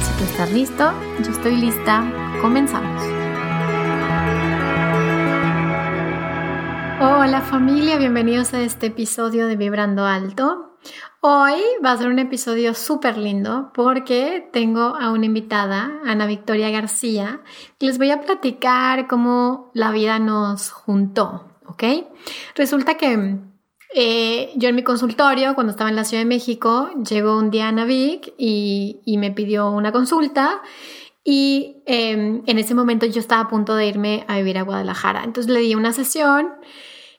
[0.00, 0.92] Si tú estás listo,
[1.24, 2.04] yo estoy lista,
[2.40, 3.02] comenzamos.
[7.00, 10.78] Hola familia, bienvenidos a este episodio de Vibrando Alto.
[11.20, 16.70] Hoy va a ser un episodio súper lindo porque tengo a una invitada, Ana Victoria
[16.70, 17.40] García,
[17.78, 21.84] que les voy a platicar cómo la vida nos juntó, ¿ok?
[22.54, 23.38] Resulta que
[23.94, 27.68] eh, yo en mi consultorio, cuando estaba en la Ciudad de México, llegó un día
[27.68, 30.62] Ana Vic y, me pidió una consulta
[31.24, 35.24] y em, en ese momento yo estaba a punto de irme a vivir a Guadalajara.
[35.24, 36.48] Entonces le di una sesión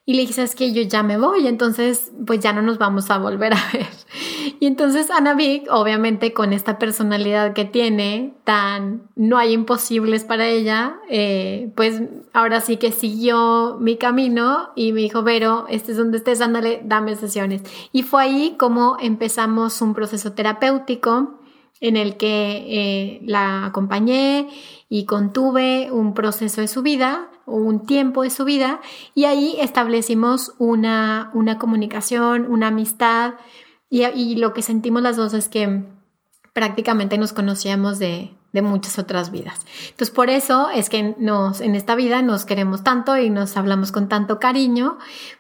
[0.10, 3.12] y le dije, ¿sabes que Yo ya me voy, entonces pues ya no nos vamos
[3.12, 3.86] a volver a ver.
[4.60, 10.48] Y entonces Ana Vic, obviamente con esta personalidad que tiene, tan no hay imposibles para
[10.48, 12.02] ella, eh, pues
[12.34, 16.82] ahora sí que siguió mi camino y me dijo, Vero, este es donde estés, ándale,
[16.84, 17.62] dame sesiones.
[17.92, 21.40] Y fue ahí como empezamos un proceso terapéutico
[21.82, 24.50] en el que eh, la acompañé
[24.90, 28.82] y contuve un proceso de su vida, un tiempo de su vida,
[29.16, 33.34] y ahí establecimos una, una comunicación, una amistad,
[33.90, 35.84] y, lo que sentimos las dos es que
[36.54, 39.60] prácticamente nos conocíamos de, de muchas otras vidas.
[39.90, 43.92] Entonces, por eso es que nos, en esta vida nos queremos tanto y nos hablamos
[43.92, 44.98] con tanto cariño,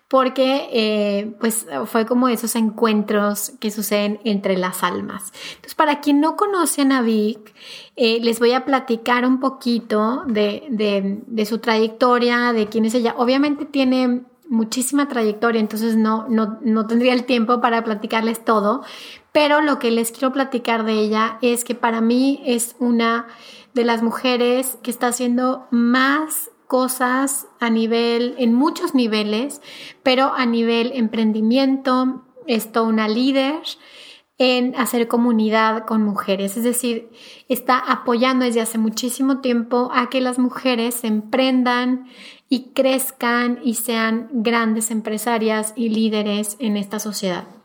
[0.08, 5.32] porque eh, pues fue como esos encuentros que suceden entre las almas.
[5.50, 7.54] Entonces, para quien no conoce a Navik,
[7.96, 12.96] eh, les voy a platicar un poquito de, de, de su trayectoria, de quién es
[12.96, 13.16] ella.
[13.18, 18.84] Obviamente tiene muchísima trayectoria, entonces no, no, no tendría el tiempo para platicarles todo,
[19.32, 23.28] pero lo que les quiero platicar de ella es que para mí es una
[23.74, 29.62] de las mujeres que está haciendo más cosas a nivel, en muchos niveles,
[30.04, 33.62] pero a nivel emprendimiento, es toda una líder
[34.40, 37.10] en hacer comunidad con mujeres, es decir,
[37.50, 42.08] está apoyando desde hace muchísimo tiempo a que las mujeres se emprendan,
[42.50, 47.59] y crezcan y sean grandes empresarias y líderes en esta sociedad.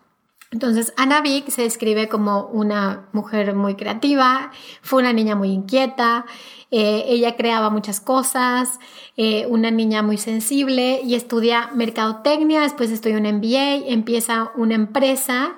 [0.55, 6.27] Entonces, Ana Vick se describe como una mujer muy creativa, fue una niña muy inquieta,
[6.71, 8.79] eh, ella creaba muchas cosas,
[9.17, 15.57] eh, una niña muy sensible y estudia mercadotecnia, después estudia un MBA, empieza una empresa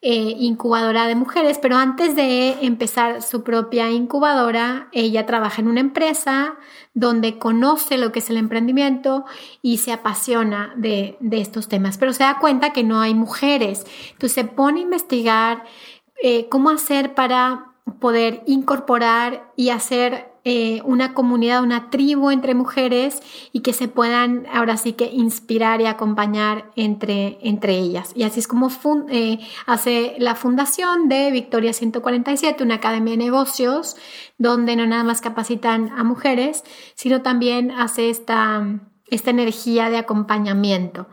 [0.00, 5.80] eh, incubadora de mujeres, pero antes de empezar su propia incubadora, ella trabaja en una
[5.80, 6.56] empresa
[6.98, 9.24] donde conoce lo que es el emprendimiento
[9.62, 13.86] y se apasiona de, de estos temas, pero se da cuenta que no hay mujeres.
[14.10, 15.64] Entonces se pone a investigar
[16.20, 17.66] eh, cómo hacer para
[18.00, 23.22] poder incorporar y hacer eh, una comunidad, una tribu entre mujeres
[23.52, 28.12] y que se puedan ahora sí que inspirar y acompañar entre, entre ellas.
[28.14, 28.70] Y así es como
[29.10, 33.96] eh, hace la fundación de Victoria 147, una academia de negocios,
[34.38, 36.64] donde no nada más capacitan a mujeres,
[36.94, 38.66] sino también hace esta,
[39.10, 41.08] esta energía de acompañamiento.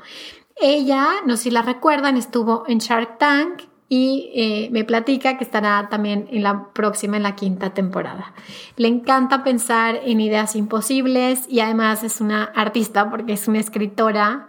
[0.55, 5.43] Ella, no sé si la recuerdan, estuvo en Shark Tank y eh, me platica que
[5.43, 8.33] estará también en la próxima, en la quinta temporada.
[8.77, 14.47] Le encanta pensar en ideas imposibles y además es una artista porque es una escritora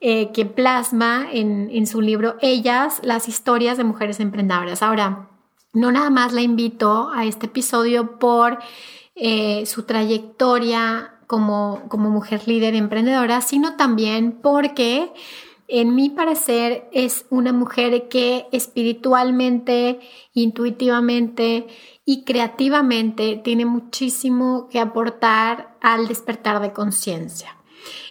[0.00, 4.82] eh, que plasma en, en, su libro Ellas las historias de mujeres emprendedoras.
[4.82, 5.30] Ahora,
[5.72, 8.58] no nada más la invito a este episodio por
[9.14, 15.12] eh, su trayectoria como, como mujer líder emprendedora, sino también porque
[15.68, 20.00] en mi parecer, es una mujer que espiritualmente,
[20.32, 21.66] intuitivamente
[22.04, 27.56] y creativamente tiene muchísimo que aportar al despertar de conciencia.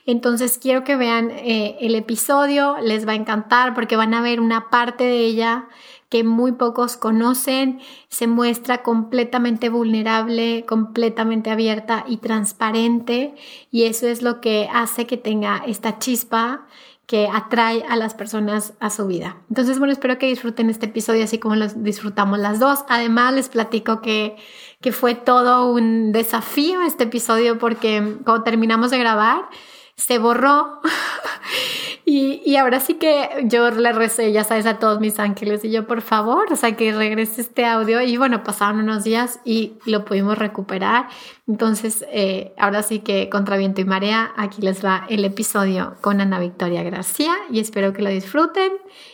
[0.05, 4.39] Entonces quiero que vean eh, el episodio, les va a encantar porque van a ver
[4.39, 5.67] una parte de ella
[6.09, 7.79] que muy pocos conocen,
[8.09, 13.33] se muestra completamente vulnerable, completamente abierta y transparente
[13.71, 16.67] y eso es lo que hace que tenga esta chispa
[17.07, 19.37] que atrae a las personas a su vida.
[19.49, 22.79] Entonces, bueno, espero que disfruten este episodio así como lo disfrutamos las dos.
[22.89, 24.35] Además, les platico que,
[24.81, 29.47] que fue todo un desafío este episodio porque cuando terminamos de grabar,
[29.95, 30.81] se borró
[32.05, 35.71] y, y, ahora sí que yo le recé, ya sabes, a todos mis ángeles y
[35.71, 39.73] yo, por favor, o sea, que regrese este audio y bueno, pasaron unos días y
[39.85, 41.07] lo pudimos recuperar.
[41.47, 46.21] Entonces, eh, ahora sí que contra viento y marea, aquí les va el episodio con
[46.21, 48.71] Ana Victoria García y espero que lo disfruten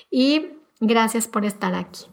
[0.10, 0.48] y
[0.82, 2.06] gracias por estar aquí.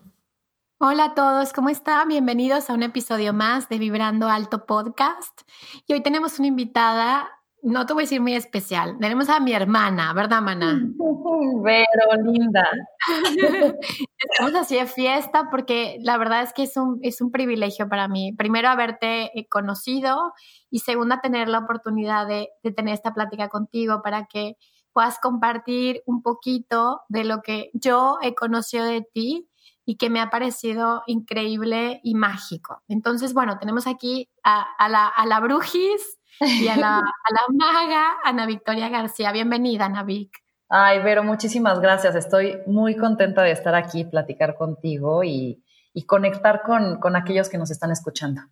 [0.80, 2.06] Hola a todos, ¿cómo están?
[2.06, 5.40] Bienvenidos a un episodio más de Vibrando Alto Podcast.
[5.88, 7.28] Y hoy tenemos una invitada
[7.68, 8.96] no te voy a decir muy especial.
[8.98, 10.82] Tenemos a mi hermana, ¿verdad, Mana?
[11.64, 12.68] Pero linda.
[14.18, 18.08] Estamos así de fiesta porque la verdad es que es un, es un privilegio para
[18.08, 18.32] mí.
[18.32, 20.32] Primero, haberte eh, conocido
[20.70, 24.56] y segunda, tener la oportunidad de, de tener esta plática contigo para que
[24.92, 29.48] puedas compartir un poquito de lo que yo he conocido de ti
[29.84, 32.82] y que me ha parecido increíble y mágico.
[32.88, 37.02] Entonces, bueno, tenemos aquí a, a, la, a la Brujis, y a la,
[37.48, 39.32] maga Ana Victoria García.
[39.32, 40.30] Bienvenida, Ana Vic.
[40.68, 42.14] Ay, Vero, muchísimas gracias.
[42.14, 45.62] Estoy muy contenta de estar aquí, platicar contigo y,
[46.06, 48.42] conectar con, con, aquellos que nos están escuchando.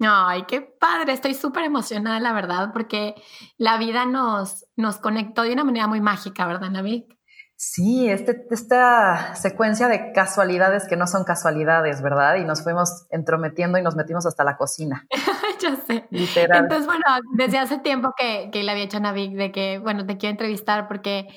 [0.00, 1.12] Ay, qué padre.
[1.12, 3.14] Estoy súper emocionada, la verdad, porque
[3.58, 7.15] la vida nos, nos conectó de una manera muy mágica, ¿verdad, Ana Vic?
[7.58, 12.36] Sí, este, esta secuencia de casualidades que no son casualidades, ¿verdad?
[12.36, 15.06] Y nos fuimos entrometiendo y nos metimos hasta la cocina.
[15.60, 16.06] ya sé.
[16.10, 16.64] Literal.
[16.64, 17.02] Entonces, bueno,
[17.34, 20.32] desde hace tiempo que, que le había hecho a Navik de que, bueno, te quiero
[20.32, 21.28] entrevistar porque,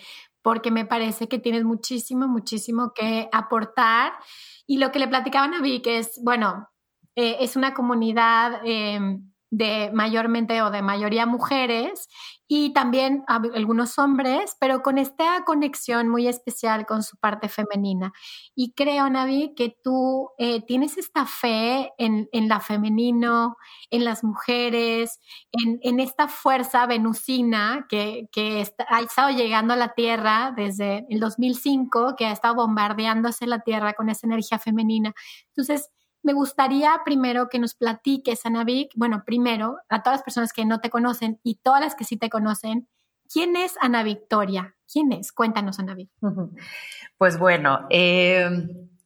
[0.41, 4.11] porque me parece que tienes muchísimo, muchísimo que aportar.
[4.67, 6.67] Y lo que le platicaba a Navik es, bueno,
[7.15, 8.99] eh, es una comunidad eh,
[9.51, 12.09] de mayormente o de mayoría mujeres
[12.51, 18.11] y también algunos hombres, pero con esta conexión muy especial con su parte femenina.
[18.55, 23.55] Y creo, Navi, que tú eh, tienes esta fe en, en, la femenino,
[23.91, 25.19] en las mujeres,
[25.51, 31.19] en, en esta fuerza venusina que, que ha estado llegando a la Tierra desde el
[31.19, 35.13] 2005, que ha estado bombardeándose la Tierra con esa energía femenina.
[35.49, 35.91] Entonces,
[36.23, 40.79] me gustaría primero que nos platiques, Anavik, bueno, primero, a todas las personas que no
[40.81, 42.87] te conocen y todas las que sí te conocen,
[43.31, 44.75] ¿quién es Ana Victoria?
[44.91, 45.31] ¿Quién es?
[45.31, 45.95] Cuéntanos, Ana.
[47.17, 48.49] Pues bueno, eh,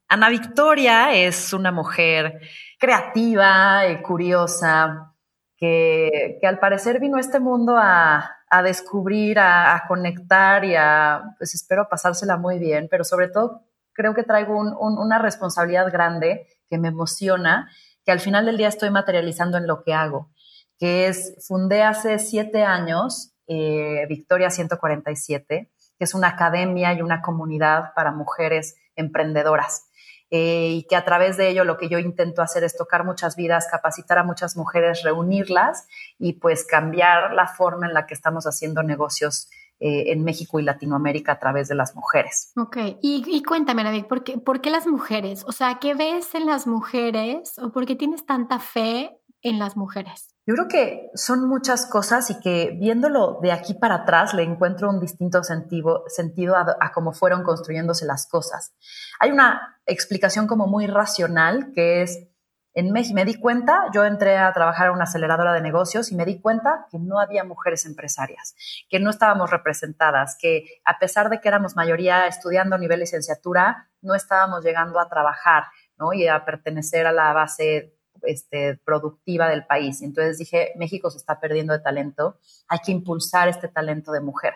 [0.07, 2.39] Ana Victoria es una mujer
[2.79, 5.13] creativa y curiosa
[5.57, 11.87] que, al parecer vino a este mundo a, descubrir, a, conectar y a, pues espero
[11.89, 13.63] pasársela muy bien, pero sobre todo
[13.93, 17.69] creo que traigo una responsabilidad grande que me emociona,
[18.03, 20.31] que al final del día estoy materializando en lo que hago,
[20.79, 27.21] que es, fundé hace siete años eh, Victoria 147, que es una academia y una
[27.21, 29.85] comunidad para mujeres emprendedoras.
[30.31, 33.35] Eh, y que a través de ello lo que yo intento hacer es tocar muchas
[33.35, 35.87] vidas, capacitar a muchas mujeres, reunirlas
[36.17, 39.47] y pues cambiar la forma en la que estamos haciendo negocios
[39.79, 42.51] eh, en México y Latinoamérica a través de las mujeres.
[42.55, 45.43] Ok, y, cuéntame, David, ¿por qué, ¿por qué las mujeres?
[45.47, 49.75] O sea, ¿qué ves en las mujeres o por qué tienes tanta fe en las
[49.75, 50.29] mujeres?
[50.45, 54.89] Yo creo que son muchas cosas y que viéndolo de aquí para atrás le encuentro
[54.89, 58.73] un distinto sentido, sentido a, a, cómo fueron construyéndose las cosas.
[59.19, 62.27] Hay una explicación como muy racional que es
[62.73, 66.15] en México me di cuenta, yo entré a trabajar en una aceleradora de negocios y
[66.15, 68.55] me di cuenta que no había mujeres empresarias,
[68.89, 73.89] que no estábamos representadas, que a pesar de que éramos mayoría estudiando a nivel licenciatura,
[74.01, 75.65] no estábamos llegando a trabajar
[75.97, 76.13] ¿no?
[76.13, 80.01] y a pertenecer a la base este, productiva del país.
[80.01, 84.55] Entonces dije, México se está perdiendo de talento, hay que impulsar este talento de mujer.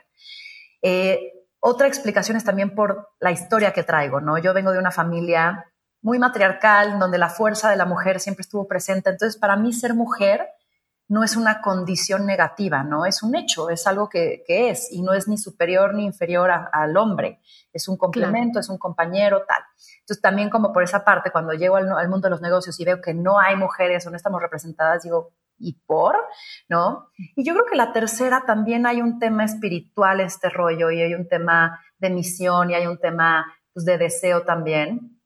[0.82, 4.38] Eh, otra explicación es también por la historia que traigo, ¿no?
[4.38, 5.66] Yo vengo de una familia
[6.08, 9.10] muy matriarcal, donde la fuerza de la mujer siempre estuvo presente.
[9.10, 10.48] Entonces, para mí ser mujer
[11.10, 13.06] no es una condición negativa, ¿no?
[13.06, 16.96] Es un hecho, es algo que, es y no es ni superior ni inferior al
[16.96, 17.42] hombre.
[17.74, 19.62] Es un complemento, es un compañero, tal.
[20.00, 22.86] Entonces, también como por esa parte, cuando llego al, al, mundo de los negocios y
[22.86, 26.16] veo que no hay mujeres o no estamos representadas, digo, ¿y por?
[26.70, 27.10] ¿No?
[27.36, 31.14] Y yo creo que la tercera también hay un tema espiritual, este rollo, y hay
[31.16, 35.17] un tema de misión y hay un tema pues, de deseo también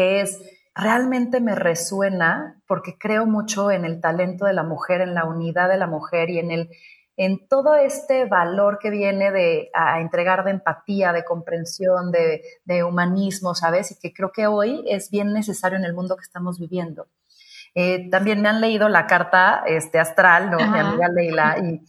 [0.00, 0.40] que es
[0.74, 5.68] realmente me resuena porque creo mucho en el talento de la mujer, en la unidad
[5.68, 6.70] de la mujer y en el,
[7.18, 12.82] en todo este valor que viene de a entregar de empatía, de comprensión, de, de,
[12.82, 13.90] humanismo, ¿sabes?
[13.90, 17.06] Y que creo que hoy es bien necesario en el mundo que estamos viviendo.
[17.74, 20.56] Eh, también me han leído la carta este, astral, ¿no?
[20.56, 21.82] Mi amiga Leila, y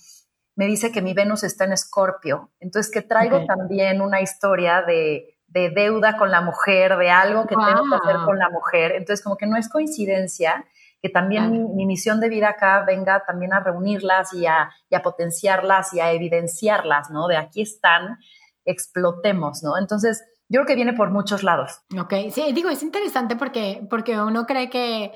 [0.58, 2.52] me dice que mi Venus está en Escorpio.
[2.60, 7.56] Entonces, que traigo también una historia de, de, deuda con la mujer, de algo que
[7.56, 8.94] tengo que hacer con la mujer.
[8.94, 10.66] Entonces, como que no es coincidencia
[11.02, 15.02] que también mi, misión de vida acá venga también a reunirlas y a, y a,
[15.02, 17.28] potenciarlas y a evidenciarlas, ¿no?
[17.28, 18.20] De aquí están,
[18.66, 19.80] explotemos, ¿no?
[19.80, 21.82] Entonces, yo creo que viene por muchos lados.
[22.00, 25.12] Ok, sí, digo, es interesante porque, porque uno cree que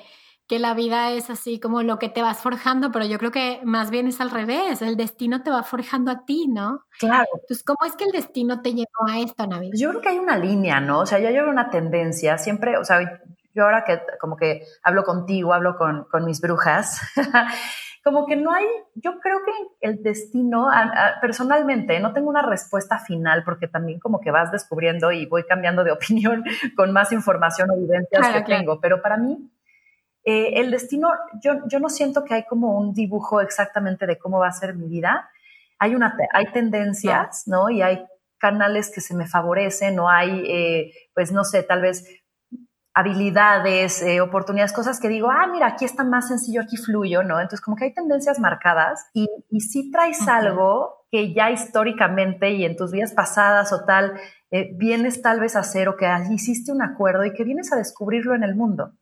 [0.47, 3.61] que la vida es así como lo que te vas forjando, pero yo creo que
[3.63, 6.81] más bien es al revés, el destino te va forjando a ti, ¿no?
[6.99, 7.27] Claro.
[7.33, 9.71] Entonces, ¿cómo es que el destino te llevó a esto, Navi?
[9.75, 10.99] Yo creo que hay una línea, ¿no?
[10.99, 13.21] O sea, yo llevo una tendencia, siempre, o sea,
[13.53, 17.01] yo ahora que como que hablo contigo, hablo con, con mis brujas,
[18.03, 20.67] como que no hay, yo creo que el destino,
[21.21, 25.83] personalmente, no tengo una respuesta final porque también como que vas descubriendo y voy cambiando
[25.83, 26.43] de opinión
[26.75, 29.49] con más información o evidencias que tengo, pero para mí
[30.27, 34.39] eh, el destino, yo, yo no siento que hay como un dibujo exactamente de cómo
[34.39, 35.29] va a ser mi vida.
[35.77, 37.69] Hay, una, hay tendencias, ¿no?
[37.69, 38.03] Y hay
[38.39, 42.05] canales que se me favorecen o hay, eh, pues no sé, tal vez
[42.95, 47.39] habilidades, eh, oportunidades, cosas que digo, ah, mira, aquí está más sencillo, aquí fluyo, ¿no?
[47.39, 52.65] Entonces, como que hay tendencias marcadas y, y si traes algo que ya históricamente y
[52.65, 54.19] en tus vidas pasadas o tal,
[54.77, 58.33] vienes tal vez a hacer o que hiciste un acuerdo y que vienes a descubrirlo
[58.33, 58.93] en el mundo.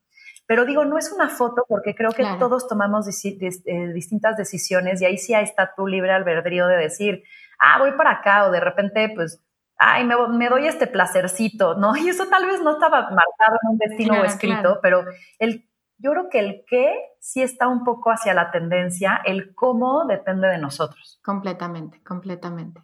[0.46, 5.06] Pero digo, no es una foto porque creo que todos tomamos eh, distintas decisiones y
[5.06, 7.24] ahí sí está tu libre albedrío de decir,
[7.60, 9.42] ah, voy para acá o de repente, pues,
[9.78, 11.96] ay, me, me, doy este placercito, ¿no?
[11.98, 15.06] Y eso tal vez no estaba marcado en un destino o escrito, pero
[15.40, 15.66] el,
[15.98, 20.48] yo creo que el qué sí está un poco hacia la tendencia, el cómo depende
[20.50, 21.20] de nosotros.
[21.24, 22.84] Completamente, completamente.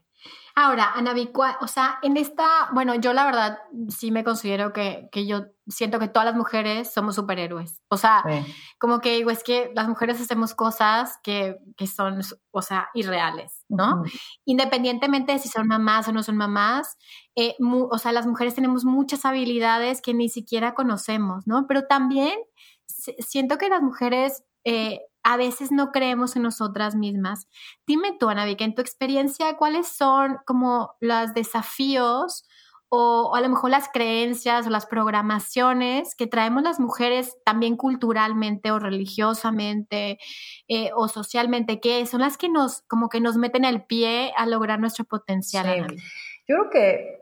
[0.55, 1.13] Ahora, Ana
[1.61, 5.99] o sea, en esta, bueno, yo la verdad sí me considero que, que yo siento
[5.99, 7.81] que todas las mujeres somos superhéroes.
[7.89, 8.23] O sea,
[8.79, 12.21] como que digo, es que las mujeres hacemos cosas que, que son,
[12.51, 14.03] o sea, irreales, ¿no?
[14.45, 16.97] Independientemente de si son mamás o no son mamás,
[17.35, 21.65] eh, o sea, las mujeres tenemos muchas habilidades que ni siquiera conocemos, ¿no?
[21.67, 22.37] Pero también
[22.87, 27.47] siento que las mujeres eh, a veces no creemos en nosotras mismas.
[27.85, 32.45] Dime tú, Ana en tu experiencia, ¿cuáles son como los desafíos
[32.89, 38.71] o, a lo mejor las creencias o las programaciones que traemos las mujeres también culturalmente
[38.71, 40.17] o religiosamente
[40.67, 44.45] eh, o socialmente, que son las que nos, como que nos meten el pie a
[44.45, 45.95] lograr nuestro potencial?
[46.47, 47.19] Yo creo que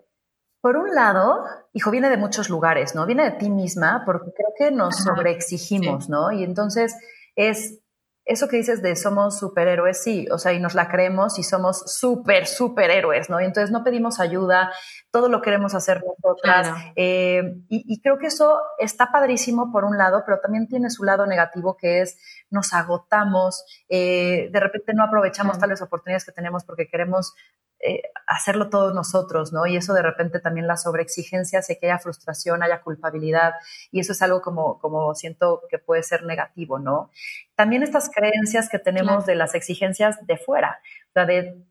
[0.61, 3.05] por un lado, hijo, viene de muchos lugares, ¿no?
[3.05, 6.31] Viene de ti misma, porque creo que nos sobreexigimos, ¿no?
[6.31, 6.95] Y entonces
[7.35, 7.79] es
[8.27, 11.83] eso que dices de somos superhéroes, sí, o sea, y nos la creemos y somos
[11.87, 13.39] súper, superhéroes, ¿no?
[13.39, 14.71] Y entonces no pedimos ayuda,
[15.11, 16.67] todo lo queremos hacer nosotras.
[16.97, 21.25] Eh, y, creo que eso está padrísimo por un lado, pero también tiene su lado
[21.25, 26.87] negativo que es nos agotamos, eh, de repente no aprovechamos tales oportunidades que tenemos porque
[26.87, 27.33] queremos
[27.79, 29.67] eh, hacerlo todos nosotros, ¿no?
[29.67, 33.53] Y eso de repente también la sobreexigencia hace que haya frustración, haya culpabilidad,
[33.91, 37.11] y eso es algo como, como siento que puede ser negativo, ¿no?
[37.55, 41.63] También estas creencias que tenemos de las exigencias de fuera, o sea, de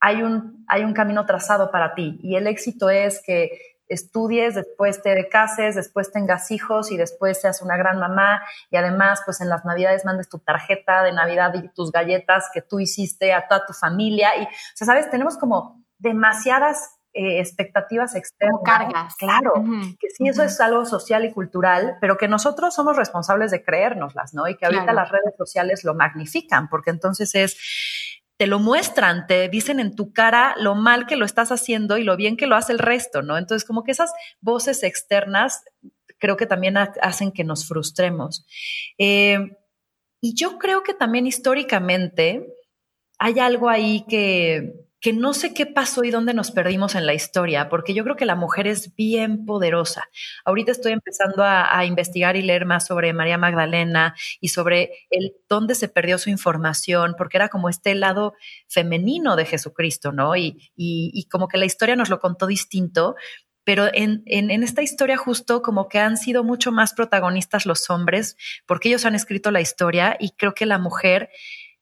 [0.00, 5.02] hay un, hay un camino trazado para ti y el éxito es que estudies, después
[5.02, 9.48] te cases, después tengas hijos y después seas una gran mamá y además pues en
[9.48, 13.66] las navidades mandes tu tarjeta de navidad y tus galletas que tú hiciste a toda
[13.66, 18.60] tu familia y, o sea, sabes, tenemos como demasiadas eh, expectativas externas.
[18.64, 19.16] Cargas.
[19.16, 19.54] Claro,
[19.98, 24.32] que sí, eso es algo social y cultural, pero que nosotros somos responsables de creérnoslas,
[24.32, 24.46] ¿no?
[24.46, 28.09] Y que ahorita las redes sociales lo magnifican, porque entonces es
[28.40, 32.04] te lo muestran, te dicen en tu cara lo mal que lo estás haciendo y
[32.04, 33.36] lo bien que lo hace el resto, ¿no?
[33.36, 35.62] Entonces, como que esas voces externas
[36.16, 38.46] creo que también hacen que nos frustremos.
[38.96, 39.58] Eh,
[40.22, 42.46] y yo creo que también históricamente
[43.18, 47.14] hay algo ahí que, que no sé qué pasó y dónde nos perdimos en la
[47.14, 50.04] historia, porque yo creo que la mujer es bien poderosa.
[50.44, 55.74] Ahorita estoy empezando a, investigar y leer más sobre María Magdalena y sobre el dónde
[55.74, 58.34] se perdió su información, porque era como este lado
[58.68, 60.36] femenino de Jesucristo, ¿no?
[60.36, 60.70] Y,
[61.30, 63.14] como que la historia nos lo contó distinto,
[63.64, 64.22] pero en,
[64.62, 69.14] esta historia justo como que han sido mucho más protagonistas los hombres, porque ellos han
[69.14, 71.30] escrito la historia y creo que la mujer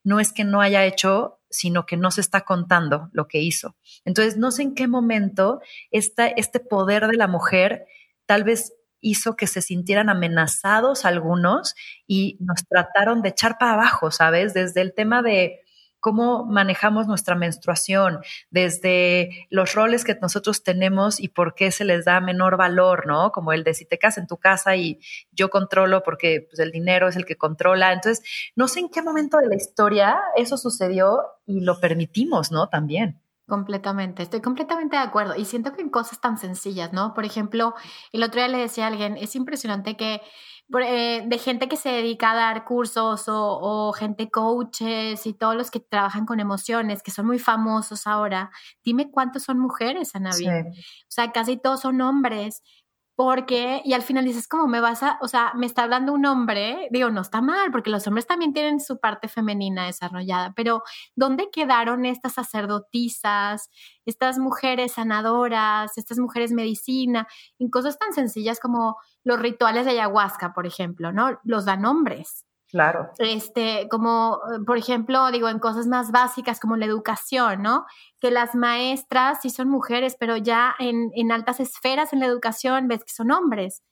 [0.09, 3.75] no es que no haya hecho sino que no se está contando lo que hizo.
[4.05, 5.61] Entonces, no sé en qué momento
[5.91, 7.85] esta, este poder de la mujer
[8.25, 11.73] tal vez hizo que se sintieran amenazados algunos
[12.05, 14.53] y nos trataron de echar para abajo, ¿sabes?
[14.53, 15.61] Desde el tema de,
[15.99, 22.05] cómo manejamos nuestra menstruación, desde los roles que nosotros tenemos y por qué se les
[22.05, 23.31] da menor valor, ¿no?
[23.31, 24.99] Como el de si te casas en tu casa y
[25.31, 27.93] yo controlo porque pues, el dinero es el que controla.
[27.93, 28.23] Entonces,
[28.55, 32.69] no sé en qué momento de la historia eso sucedió y lo permitimos, ¿no?
[32.69, 33.21] También.
[33.47, 37.15] Completamente, estoy completamente de acuerdo y siento que en cosas tan sencillas, ¿no?
[37.15, 37.73] Por ejemplo,
[38.11, 40.21] el otro día le decía a alguien, es impresionante que
[40.69, 45.79] de gente que se dedica a dar cursos o, gente coaches y todos los que
[45.79, 48.51] trabajan con emociones, que son muy famosos ahora,
[48.83, 50.47] dime cuántos son mujeres, Anavi.
[50.47, 50.73] O
[51.07, 52.61] sea, casi todos son hombres
[53.19, 56.25] porque, y al final dices, ¿cómo me vas a, o sea, me está hablando un
[56.25, 56.87] hombre?
[56.89, 60.83] Digo, no está mal, porque los hombres también tienen su parte femenina desarrollada, pero
[61.17, 63.69] ¿dónde quedaron estas sacerdotisas,
[64.05, 67.27] estas mujeres sanadoras, estas mujeres medicina,
[67.59, 68.95] en cosas tan sencillas como
[69.25, 71.41] los rituales de ayahuasca, por ejemplo, ¿no?
[71.43, 72.45] Los dan hombres.
[72.69, 73.09] Claro.
[73.17, 77.85] Este, como, eh, por ejemplo, digo, en cosas más básicas como la educación, ¿no?
[78.19, 82.87] Que las maestras sí son mujeres, pero ya en, en altas esferas en la educación
[82.87, 83.83] ves que son hombres.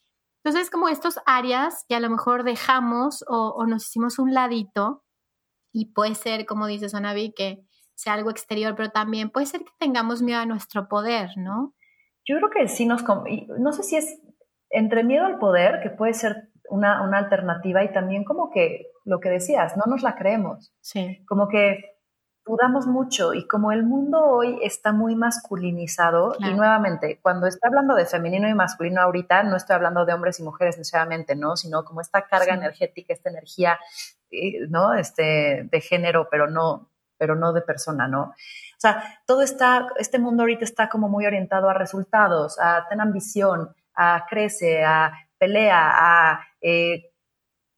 [0.44, 5.04] Entonces, como estos áreas que a lo mejor dejamos o, o nos hicimos un ladito,
[5.74, 7.64] y puede ser, como dice Sonavi, que
[7.96, 11.74] sea algo exterior, pero también puede ser que tengamos miedo a nuestro poder, ¿no?
[12.26, 13.04] Yo creo que sí nos...
[13.60, 14.20] No sé si es
[14.70, 19.20] entre miedo al poder, que puede ser una, una, alternativa y también como que lo
[19.20, 20.74] que decías, no nos la creemos.
[20.82, 21.24] Sí.
[21.26, 21.98] Como que
[22.48, 27.94] dudamos mucho y como el mundo hoy está muy masculinizado y nuevamente, cuando está hablando
[27.94, 31.58] de femenino y masculino ahorita, no estoy hablando de hombres y mujeres necesariamente, ¿no?
[31.58, 33.78] Sino como esta carga energética, esta energía,
[34.32, 34.94] eh, ¿no?
[34.94, 38.22] Este, de género, pero no, pero no de persona, ¿no?
[38.22, 43.02] O sea, todo está, este mundo ahorita está como muy orientado a resultados, a tener
[43.02, 47.12] ambición, a crece, a pelea, a eh,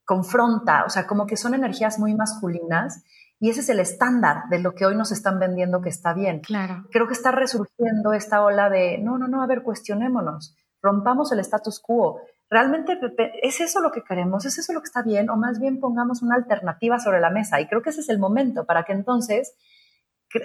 [0.05, 3.03] confronta, o sea, como que son energías muy masculinas
[3.39, 6.41] y ese es el estándar de lo que hoy nos están vendiendo que está bien.
[6.41, 6.85] Claro.
[6.91, 11.39] Creo que está resurgiendo esta ola de, no, no, no, a ver, cuestionémonos, rompamos el
[11.39, 12.21] status quo.
[12.49, 12.99] ¿Realmente
[13.43, 14.45] es eso lo que queremos?
[14.45, 15.29] ¿Es eso lo que está bien?
[15.29, 17.61] O más bien pongamos una alternativa sobre la mesa.
[17.61, 19.55] Y creo que ese es el momento para que entonces,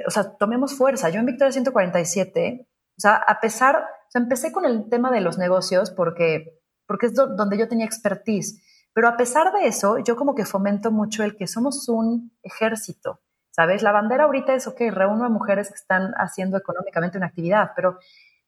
[0.06, 1.08] o sea, tomemos fuerza.
[1.08, 5.22] Yo en Victoria 147, o sea, a pesar, o sea, empecé con el tema de
[5.22, 8.62] los negocios porque porque es donde yo tenía expertise.
[8.92, 13.20] Pero a pesar de eso, yo como que fomento mucho el que somos un ejército,
[13.50, 13.82] ¿sabes?
[13.82, 17.98] La bandera ahorita es, ok, reúno a mujeres que están haciendo económicamente una actividad, pero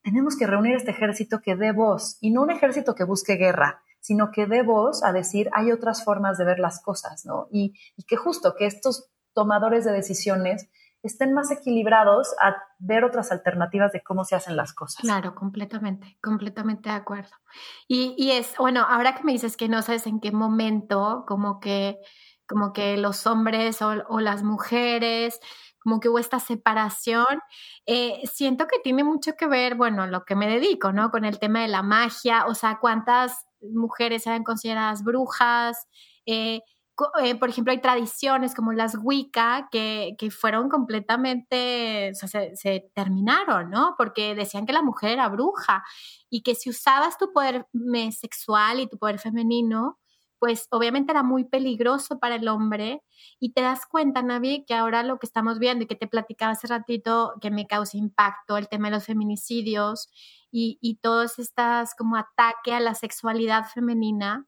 [0.03, 3.83] tenemos que reunir este ejército que dé voz, y no un ejército que busque guerra,
[3.99, 7.49] sino que dé voz a decir, hay otras formas de ver las cosas, ¿no?
[7.51, 10.69] Y, y que justo que estos tomadores de decisiones
[11.07, 15.01] estén más equilibrados a ver otras alternativas de cómo se hacen las cosas.
[15.01, 17.31] Claro, completamente, completamente de acuerdo.
[17.89, 21.61] Y, y es, bueno, ahora que me dices que no sabes en qué momento, como
[21.61, 21.99] que,
[22.47, 25.41] como que los hombres o, las mujeres,
[25.79, 27.27] como que hubo esta separación,
[27.87, 31.11] eh, siento que tiene mucho que ver, bueno, lo que me dedico, ¿no?
[31.11, 35.87] Con el tema de la magia, o sea, cuántas mujeres eran consideradas brujas,
[36.27, 36.61] eh,
[37.23, 42.91] eh, por ejemplo, hay tradiciones como las Wicca que, que fueron completamente, o sea, se,
[42.95, 43.95] terminaron, ¿no?
[43.99, 45.85] Porque decían que la mujer era bruja
[46.31, 47.67] y que si usabas tu poder
[48.13, 49.99] sexual y tu poder femenino,
[50.39, 53.03] pues obviamente era muy peligroso para el hombre
[53.41, 56.53] y te das cuenta, Navi, que ahora lo que estamos viendo y que te platicaba
[56.53, 60.09] hace ratito que me causa impacto, el tema de los feminicidios
[60.51, 64.47] y, y todos estas como ataque a la sexualidad femenina,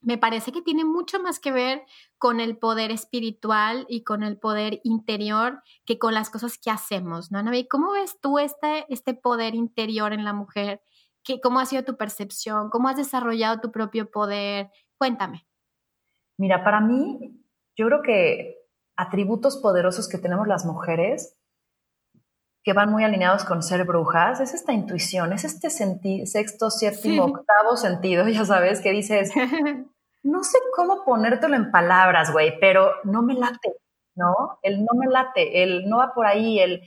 [0.00, 1.82] me parece que tiene mucho más que ver
[2.18, 7.32] con el poder espiritual y con el poder interior que con las cosas que hacemos,
[7.32, 7.66] ¿no, Navi?
[7.66, 10.82] ¿Cómo ves tú este, este poder interior en la mujer?
[11.24, 12.70] ¿Qué, ¿Cómo ha sido tu percepción?
[12.70, 14.70] ¿Cómo has desarrollado tu propio poder?
[14.96, 15.46] Cuéntame.
[16.38, 17.42] Mira, para mí,
[17.76, 18.58] yo creo que
[18.96, 21.37] atributos poderosos que tenemos las mujeres
[22.68, 27.78] que van muy alineados con ser brujas, es esta intuición, es este sexto, séptimo, octavo
[27.78, 29.32] sentido, ya sabes, que dices,
[30.22, 33.72] no sé cómo ponértelo en palabras, güey, pero no me late,
[34.16, 34.58] ¿no?
[34.60, 36.82] El no me late, el no va por ahí, el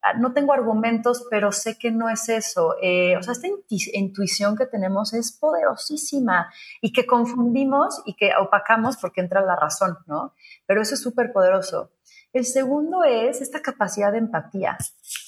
[0.00, 2.76] ah, no tengo argumentos, pero sé que no es eso.
[2.80, 3.48] Eh, o sea, esta
[3.92, 9.98] intuición que tenemos es poderosísima y que confundimos y que opacamos porque entra la razón,
[10.06, 10.32] ¿no?
[10.64, 11.90] Pero eso es súper poderoso.
[12.32, 14.76] El segundo es esta capacidad de empatía.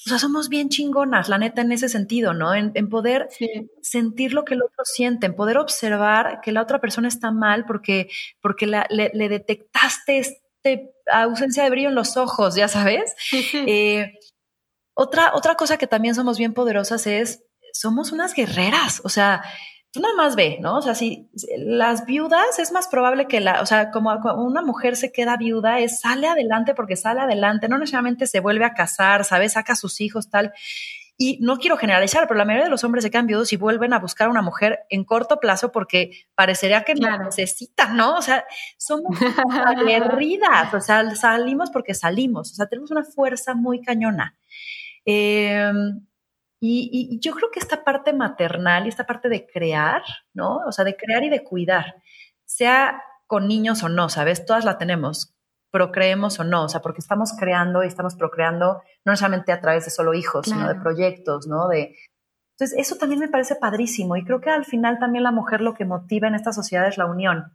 [0.05, 2.53] O sea, somos bien chingonas, la neta, en ese sentido, ¿no?
[2.53, 3.27] En, poder
[3.81, 7.65] sentir lo que el otro siente, en poder observar que la otra persona está mal
[7.65, 8.09] porque,
[8.41, 13.15] porque le, detectaste este ausencia de brillo en los ojos, ya sabes.
[13.53, 14.13] Eh,
[14.93, 19.43] otra, otra cosa que también somos bien poderosas es, somos unas guerreras, o sea,
[19.91, 20.77] tú nada más ve, ¿no?
[20.77, 24.95] O sea, si las viudas es más probable que la, o sea, como una mujer
[24.95, 29.25] se queda viuda, es sale adelante porque sale adelante, no necesariamente se vuelve a casar,
[29.25, 29.53] ¿sabes?
[29.53, 30.53] Saca a sus hijos, tal.
[31.17, 33.93] Y no quiero generalizar, pero la mayoría de los hombres se quedan viudos y vuelven
[33.93, 38.15] a buscar a una mujer en corto plazo porque parecería que la necesitan, ¿no?
[38.15, 38.45] O sea,
[38.77, 39.11] somos
[39.65, 44.35] aguerridas, o sea, salimos porque salimos, o sea, tenemos una fuerza muy cañona.
[45.05, 45.71] Eh,
[46.63, 50.59] y, yo creo que esta parte maternal y esta parte de crear, ¿no?
[50.67, 51.95] O sea, de crear y de cuidar,
[52.45, 54.45] sea con niños o no, ¿sabes?
[54.45, 55.33] Todas la tenemos,
[55.71, 59.85] procreemos o no, o sea, porque estamos creando y estamos procreando no solamente a través
[59.85, 61.67] de solo hijos, sino de proyectos, ¿no?
[61.67, 61.95] De,
[62.51, 65.73] entonces, eso también me parece padrísimo y creo que al final también la mujer lo
[65.73, 67.53] que motiva en esta sociedad es la unión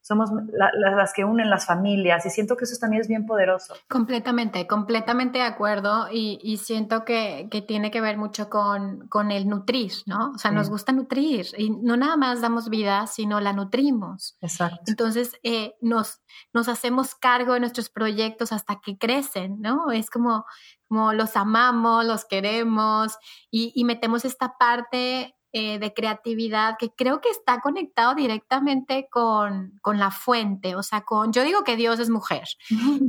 [0.00, 3.74] somos las que unen las familias y siento que eso también es bien poderoso.
[3.88, 9.92] Completamente, completamente de acuerdo y, siento que, tiene que ver mucho con, con el nutrir,
[10.06, 10.30] ¿no?
[10.30, 14.36] O sea, nos gusta nutrir y no nada más damos vida, sino la nutrimos.
[14.40, 14.82] Exacto.
[14.86, 16.20] Entonces, eh, nos,
[16.52, 19.90] nos hacemos cargo de nuestros proyectos hasta que crecen, ¿no?
[19.90, 20.46] Es como,
[20.88, 23.18] como los amamos, los queremos
[23.50, 29.78] y, y metemos esta parte eh, de creatividad que creo que está conectado directamente con,
[29.80, 32.44] con, la fuente, o sea, con, yo digo que Dios es mujer,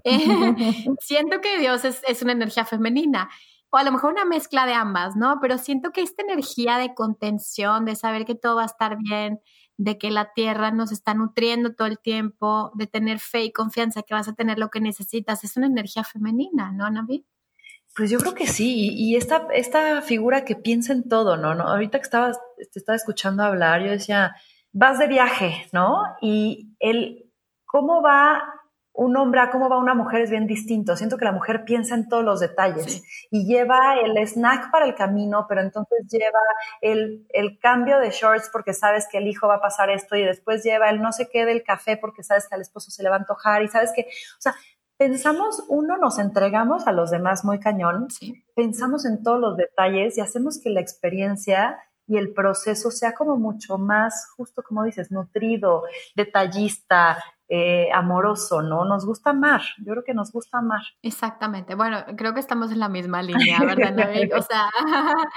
[0.06, 0.08] eh,
[1.02, 3.30] siento que Dios es, es, una energía femenina,
[3.72, 5.40] o a lo mejor una mezcla de ambas, ¿no?
[5.42, 9.42] Pero siento que esta energía de contención, de saber que todo va a estar bien,
[9.76, 14.04] de que la tierra nos está nutriendo todo el tiempo, de tener fe y confianza
[14.04, 17.26] que vas a tener lo que necesitas, es una energía femenina, ¿no, Navi?
[18.00, 21.54] Pues yo creo que sí, y esta, esta figura que piensa en todo, ¿no?
[21.54, 21.68] ¿no?
[21.68, 24.38] Ahorita que estaba, te estaba escuchando hablar, yo decía,
[24.72, 26.04] vas de viaje, ¿no?
[26.22, 27.30] Y el,
[27.66, 28.42] ¿cómo va
[28.94, 30.96] un hombre a cómo va una mujer es bien distinto.
[30.96, 34.96] Siento que la mujer piensa en todos los detalles y lleva el snack para el
[34.96, 36.40] camino, pero entonces lleva
[36.82, 40.24] el, el, cambio de shorts porque sabes que el hijo va a pasar esto y
[40.24, 43.10] después lleva el no sé qué del café porque sabes que al esposo se le
[43.10, 44.54] va a antojar y sabes que, o sea,
[45.00, 48.10] pensamos, uno, nos entregamos a los demás muy cañón,
[48.54, 53.38] pensamos en todos los detalles y hacemos que la experiencia y el proceso sea como
[53.38, 55.84] mucho más, justo como dices, nutrido,
[56.16, 58.84] detallista, eh, amoroso, ¿no?
[58.84, 60.82] Nos gusta amar, yo creo que nos gusta amar.
[61.02, 63.96] Exactamente, bueno, creo que estamos en la misma línea, ¿verdad?
[64.38, 64.70] o sea,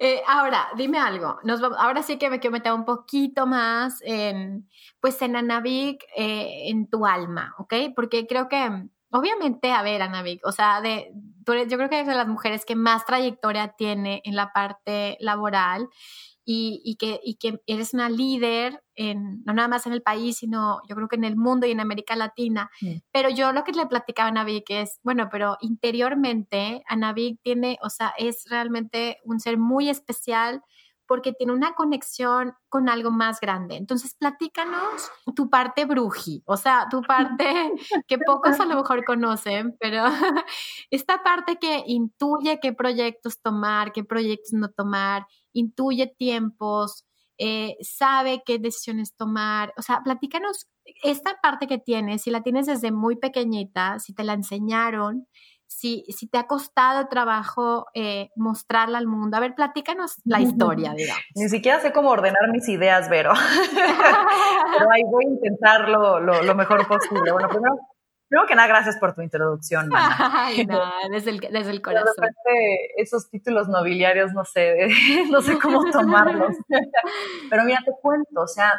[0.00, 4.68] eh, ahora, dime algo, nos ahora sí que me quiero meter un poquito más en,
[5.00, 7.74] pues en Anavik, eh, en tu alma, ¿ok?
[7.96, 11.10] Porque creo que Obviamente, a ver, Anavik, o sea, de,
[11.46, 15.88] yo creo que eres de las mujeres que más trayectoria tiene en la parte laboral
[16.50, 20.80] y, que, y que eres una líder, en, no nada más en el país, sino
[20.88, 22.70] yo creo que en el mundo y en América Latina.
[23.12, 27.90] Pero yo lo que le platicaba a Anavik es, bueno, pero interiormente Anavik tiene, o
[27.90, 30.62] sea, es realmente un ser muy especial
[31.08, 33.76] porque tiene una conexión con algo más grande.
[33.76, 37.72] Entonces, platícanos tu parte bruji, o sea, tu parte
[38.06, 40.04] que pocos a lo mejor conocen, pero
[40.90, 47.06] esta parte que intuye qué proyectos tomar, qué proyectos no tomar, intuye tiempos,
[47.38, 49.72] eh, sabe qué decisiones tomar.
[49.78, 50.68] O sea, platícanos
[51.02, 55.26] esta parte que tienes, si la tienes desde muy pequeñita, si te la enseñaron,
[55.68, 59.36] si, si te ha costado trabajo eh, mostrarla al mundo.
[59.36, 61.22] A ver, platícanos la historia, digamos.
[61.36, 63.32] Ni siquiera sé cómo ordenar mis ideas, Vero.
[64.78, 67.30] Pero ahí voy a intentarlo lo, lo, mejor posible.
[67.32, 67.76] Bueno, primero,
[68.28, 70.80] primero que nada, gracias por tu introducción, Ay, no,
[71.12, 72.14] desde el, desde el corazón.
[72.16, 74.88] De repente, esos títulos nobiliarios, no sé,
[75.30, 76.56] no sé cómo tomarlos.
[77.50, 78.72] Pero mira, te cuento, o sea,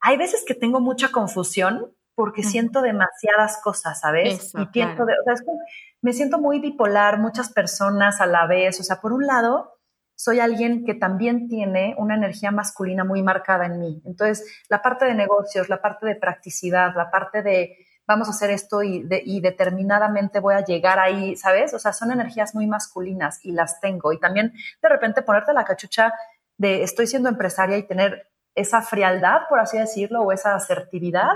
[0.00, 4.52] hay veces que tengo mucha confusión porque siento demasiadas cosas, ¿sabes?
[4.54, 5.52] y pienso de, o sea, es que
[6.00, 9.74] me siento muy bipolar, muchas personas a la vez, o sea, por un lado,
[10.16, 14.02] soy alguien que también tiene una energía masculina muy marcada en mí.
[14.06, 17.76] Entonces, la parte de negocios, la parte de practicidad, la parte de
[18.06, 21.74] vamos a hacer esto y, y determinadamente voy a llegar ahí, ¿sabes?
[21.74, 24.12] O sea, son energías muy masculinas y las tengo.
[24.12, 26.14] Y también de repente ponerte la cachucha
[26.56, 31.32] de estoy siendo empresaria y tener esa frialdad, por así decirlo, o esa asertividad,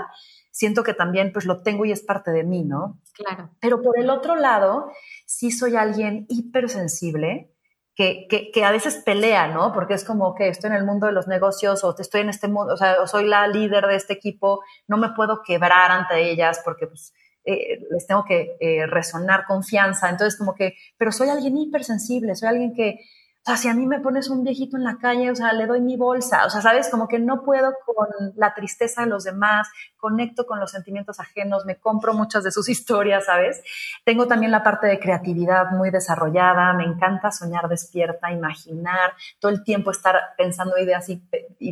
[0.51, 2.99] siento que también pues lo tengo y es parte de mí, ¿no?
[3.13, 3.49] Claro.
[3.59, 4.91] Pero por el otro lado,
[5.25, 7.47] sí soy alguien hipersensible.
[7.93, 9.73] Que, que, que a veces pelea, ¿no?
[9.73, 12.47] Porque es como que estoy en el mundo de los negocios o estoy en este
[12.47, 16.31] mundo, o sea, o soy la líder de este equipo, no me puedo quebrar ante
[16.31, 20.09] ellas porque pues eh, les tengo que eh, resonar confianza.
[20.09, 22.99] Entonces, como que, pero soy alguien hipersensible, soy alguien que
[23.41, 25.65] o sea, si a mí me pones un viejito en la calle, o sea, le
[25.65, 29.23] doy mi bolsa, o sea, sabes, como que no puedo con la tristeza de los
[29.23, 33.63] demás, conecto con los sentimientos ajenos, me compro muchas de sus historias, ¿sabes?
[34.05, 39.63] Tengo también la parte de creatividad muy desarrollada, me encanta soñar despierta, imaginar, todo el
[39.63, 41.19] tiempo estar pensando ideas y,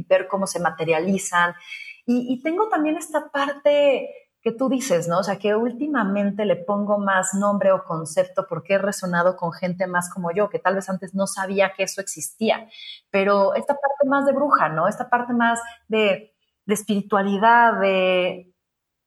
[0.10, 1.54] ver cómo se materializan.
[2.08, 4.10] y tengo también esta parte
[4.42, 5.20] que tú dices, ¿no?
[5.20, 9.86] O sea, que últimamente le pongo más nombre o concepto porque he resonado con gente
[9.86, 12.70] más como yo, que tal vez antes no sabía que eso existía.
[13.12, 14.88] Pero esta parte más de bruja, ¿no?
[14.88, 16.34] Esta parte más de,
[16.68, 18.54] espiritualidad, de...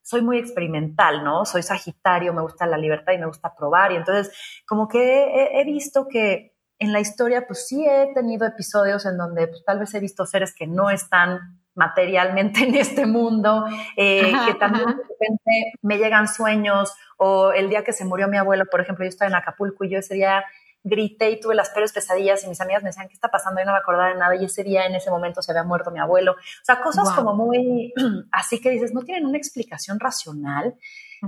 [0.03, 1.47] Soy muy experimental, ¿no?
[1.47, 3.93] Soy sagitario, me gusta la libertad y me gusta probar.
[3.93, 9.07] Y entonces, como que he, visto que en la historia, pues sí he tenido episodios
[9.07, 13.65] en donde pues, tal vez he visto seres que no están materialmente en este mundo,
[13.97, 18.37] eh, que también de repente me llegan sueños o el día que se murió mi
[18.37, 20.45] abuelo, por ejemplo, yo estaba en Acapulco y yo ese día
[20.85, 23.61] grité y tuve las peores pesadillas y mis amigas me decían, ¿qué está pasando?
[23.61, 25.91] Y no me acordaba de nada y ese día, en ese momento, se había muerto
[25.91, 26.33] mi abuelo.
[26.33, 27.93] O sea, cosas como muy
[28.33, 30.75] así que dices, no tienen una explicación racional.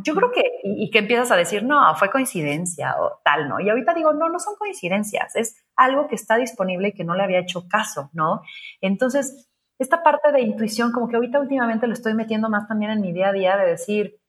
[0.02, 3.60] Yo creo que, y, y, que empiezas a decir, no, fue coincidencia o tal, ¿no?
[3.60, 7.14] Y ahorita digo, no, no son coincidencias, es algo que está disponible y que no
[7.14, 8.42] le había hecho caso, ¿no?
[8.80, 13.00] Entonces, esta parte de intuición, como que ahorita últimamente lo estoy metiendo más también en
[13.00, 14.20] mi día a día de decir,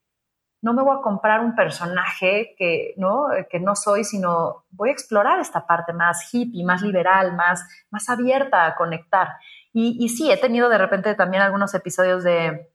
[0.62, 4.94] no me voy a comprar un personaje que no, que no soy, sino voy a
[4.94, 9.30] explorar esta parte más hippie, más liberal, más, más abierta a conectar.
[9.74, 12.72] Y, y sí, he tenido de repente también algunos episodios de,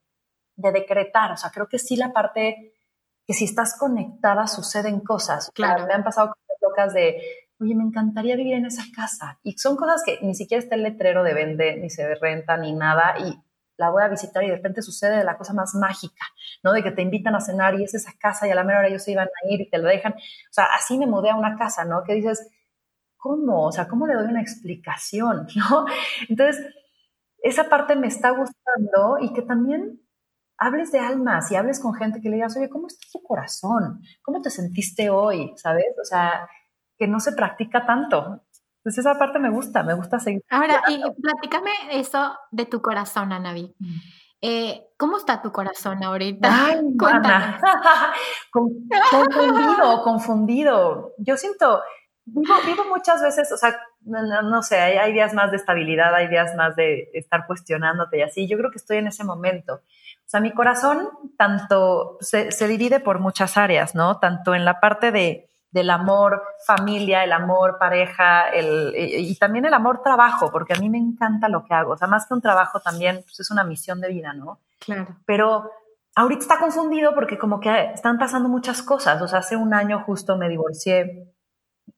[0.55, 2.73] de decretar, o sea, creo que sí la parte
[3.25, 5.51] que si estás conectada suceden cosas.
[5.53, 5.85] Claro.
[5.85, 7.21] me han pasado cosas locas de
[7.61, 9.39] oye, me encantaría vivir en esa casa.
[9.43, 12.73] Y son cosas que ni siquiera está el letrero de vende, ni se renta, ni
[12.73, 13.15] nada.
[13.19, 13.39] Y
[13.77, 16.25] la voy a visitar y de repente sucede la cosa más mágica,
[16.63, 16.71] ¿no?
[16.73, 18.87] De que te invitan a cenar y es esa casa y a la mera hora
[18.87, 20.13] ellos se iban a ir y te lo dejan.
[20.13, 22.03] O sea, así me mudé a una casa, ¿no?
[22.03, 22.47] Que dices,
[23.17, 23.67] ¿cómo?
[23.67, 25.85] O sea, ¿cómo le doy una explicación, ¿no?
[26.29, 26.65] Entonces,
[27.43, 29.99] esa parte me está gustando y que también
[30.57, 34.01] hables de almas y hables con gente que le digas, oye, ¿cómo está tu corazón?
[34.21, 35.53] ¿Cómo te sentiste hoy?
[35.55, 35.87] ¿Sabes?
[35.99, 36.47] O sea,
[37.01, 38.43] que no se practica tanto.
[38.77, 40.43] Entonces esa parte me gusta, me gusta seguir.
[40.51, 43.73] Ahora, y platícame eso de tu corazón, Anavi.
[43.79, 43.95] Mm.
[44.39, 46.47] Eh, ¿Cómo está tu corazón ahorita?
[46.47, 46.79] Ay,
[48.51, 51.13] confundido, confundido.
[51.17, 51.81] Yo siento,
[52.25, 56.53] vivo, vivo muchas veces, o sea, no, sé, hay, días más de estabilidad, hay días
[56.55, 58.47] más de estar cuestionándote y así.
[58.47, 59.73] Yo creo que estoy en ese momento.
[59.73, 64.19] O sea, mi corazón tanto se, se divide por muchas áreas, ¿no?
[64.19, 69.73] Tanto en la parte de, del amor familia, el amor pareja, el, y, también el
[69.73, 71.93] amor trabajo, porque a mí me encanta lo que hago.
[71.93, 74.59] O sea, más que un trabajo también pues, es una misión de vida, ¿no?
[74.79, 75.07] Claro.
[75.25, 75.71] Pero
[76.15, 79.21] ahorita está confundido porque como que están pasando muchas cosas.
[79.21, 81.33] O sea, hace un año justo me divorcié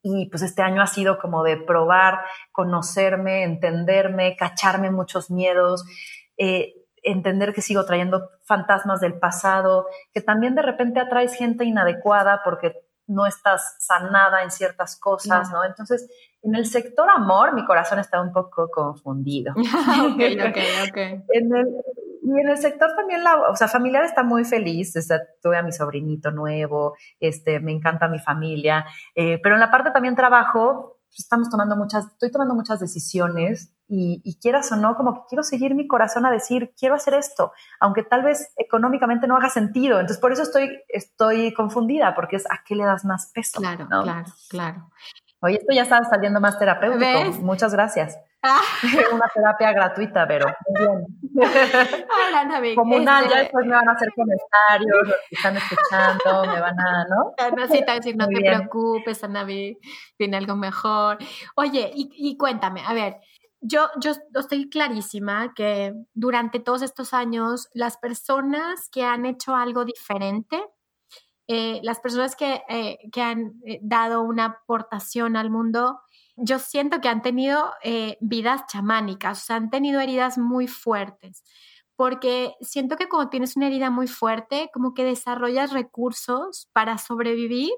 [0.04, 2.20] y pues este año ha sido como de probar,
[2.52, 5.84] conocerme, entenderme, cacharme muchos miedos.
[6.38, 12.42] Eh, entender que sigo trayendo fantasmas del pasado, que también de repente atraes gente inadecuada
[12.44, 12.74] porque
[13.08, 15.64] no estás sanada en ciertas cosas, ¿no?
[15.64, 16.10] Entonces,
[16.42, 19.54] en el sector amor, mi corazón está un poco confundido.
[19.56, 20.58] ok, ok,
[20.90, 20.98] ok.
[21.30, 21.68] En el,
[22.24, 24.94] y en el sector también, la, o sea, familiar está muy feliz.
[25.42, 28.86] tuve a mi sobrinito nuevo, este, me encanta mi familia.
[29.16, 34.40] Eh, pero en la parte también trabajo, estamos tomando muchas, estoy tomando muchas decisiones y,
[34.42, 38.04] quieras o no, como que quiero seguir mi corazón a decir, quiero hacer esto, aunque
[38.04, 40.00] tal vez económicamente no haga sentido.
[40.00, 43.60] Entonces, por eso estoy, estoy confundida, porque es a qué le das más peso.
[43.60, 44.90] Claro, claro, claro.
[45.42, 47.42] Oye, esto ya está saliendo más terapéutico.
[47.42, 48.18] Muchas gracias.
[48.46, 48.60] Ah.
[49.14, 52.76] Una terapia gratuita, pero muy bien.
[52.76, 56.78] Comunal, ya este después me van a hacer comentarios, los que están escuchando, me van
[56.78, 57.34] a, ¿no?
[57.56, 59.80] No, sí, decir, no te preocupes, Anavi,
[60.18, 61.20] tiene algo mejor.
[61.56, 63.22] Oye, y, y cuéntame, a ver,
[63.64, 69.86] yo, yo estoy clarísima que durante todos estos años las personas que han hecho algo
[69.86, 70.62] diferente,
[71.48, 76.02] eh, las personas que, eh, que han eh, dado una aportación al mundo,
[76.36, 77.72] yo siento que han tenido
[78.20, 81.44] vidas chamánicas, o sea, han tenido heridas muy fuertes,
[81.96, 87.70] porque siento que cuando tienes una herida muy fuerte, como que desarrollas recursos para sobrevivir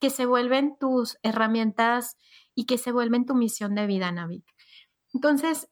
[0.00, 2.16] que se vuelven tus herramientas
[2.54, 4.44] y que se vuelven tu misión de vida, Navik.
[5.12, 5.68] Entonces,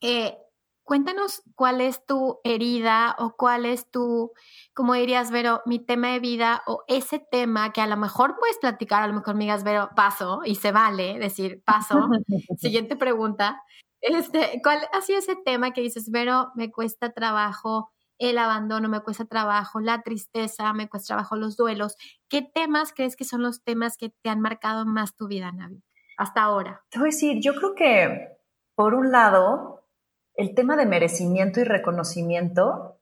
[0.00, 0.36] eh,
[0.82, 4.32] cuéntanos cuál es tu herida o cuál es tu,
[4.74, 8.58] como dirías, Vero, mi tema de vida o ese tema que a lo mejor puedes
[8.58, 12.08] platicar, a lo mejor me digas, Vero, paso y se vale decir paso.
[12.58, 13.62] Siguiente pregunta.
[14.00, 19.00] Este, ¿Cuál ha sido ese tema que dices, Vero, me cuesta trabajo el abandono, me
[19.00, 21.96] cuesta trabajo, la tristeza, me cuesta trabajo los duelos?
[22.28, 25.82] ¿Qué temas crees que son los temas que te han marcado más tu vida, Navi?
[26.16, 26.82] hasta ahora?
[26.90, 28.33] Te voy a decir, yo creo que,
[28.74, 29.84] por un lado,
[30.34, 33.00] el tema de merecimiento y reconocimiento,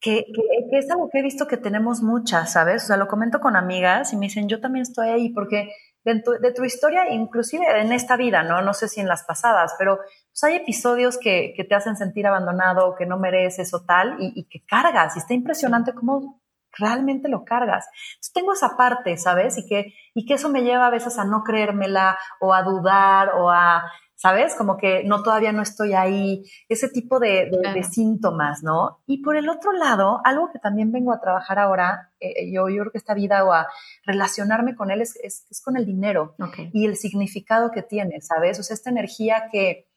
[0.00, 0.26] que,
[0.72, 2.84] es algo que he visto que tenemos muchas, ¿sabes?
[2.84, 5.70] O sea, lo comento con amigas y me dicen, yo también estoy ahí porque
[6.04, 8.60] de tu, historia, inclusive en esta vida, ¿no?
[8.60, 12.96] No sé si en las pasadas, pero pues, hay episodios que, te hacen sentir abandonado,
[12.96, 15.14] que no mereces o tal, y, y que cargas.
[15.14, 16.42] Y está impresionante cómo
[16.76, 17.86] realmente lo cargas.
[18.14, 19.58] Entonces tengo esa parte, ¿sabes?
[19.58, 23.30] Y que, y que eso me lleva a veces a no creérmela o a dudar
[23.36, 23.84] o a
[24.22, 24.54] ¿sabes?
[24.54, 27.50] Como que no, todavía no estoy ahí, ese tipo de,
[27.90, 29.02] síntomas, ¿no?
[29.04, 32.82] Y por el otro lado, algo que también vengo a trabajar ahora, eh, yo, yo
[32.82, 33.66] creo que esta vida o a
[34.06, 36.36] relacionarme con él es, es, con el dinero
[36.72, 38.60] y el significado que tiene, ¿sabes?
[38.60, 39.88] O sea, esta energía que,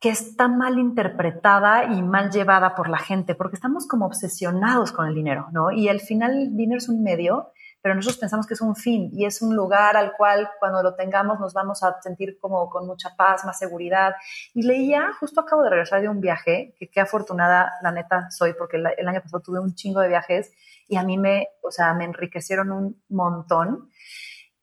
[0.00, 5.06] que está mal interpretada y mal llevada por la gente, porque estamos como obsesionados con
[5.06, 5.70] el dinero, ¿no?
[5.70, 7.52] Y al final el dinero es un medio,
[7.86, 10.96] pero nosotros pensamos que es un fin y es un lugar al cual cuando lo
[10.96, 14.16] tengamos nos vamos a sentir como con mucha paz, más seguridad.
[14.54, 18.54] Y leía, justo acabo de regresar de un viaje, que qué afortunada la neta soy,
[18.54, 20.50] porque el, año pasado tuve un chingo de viajes
[20.88, 23.88] y a mí me, o sea, me enriquecieron un montón.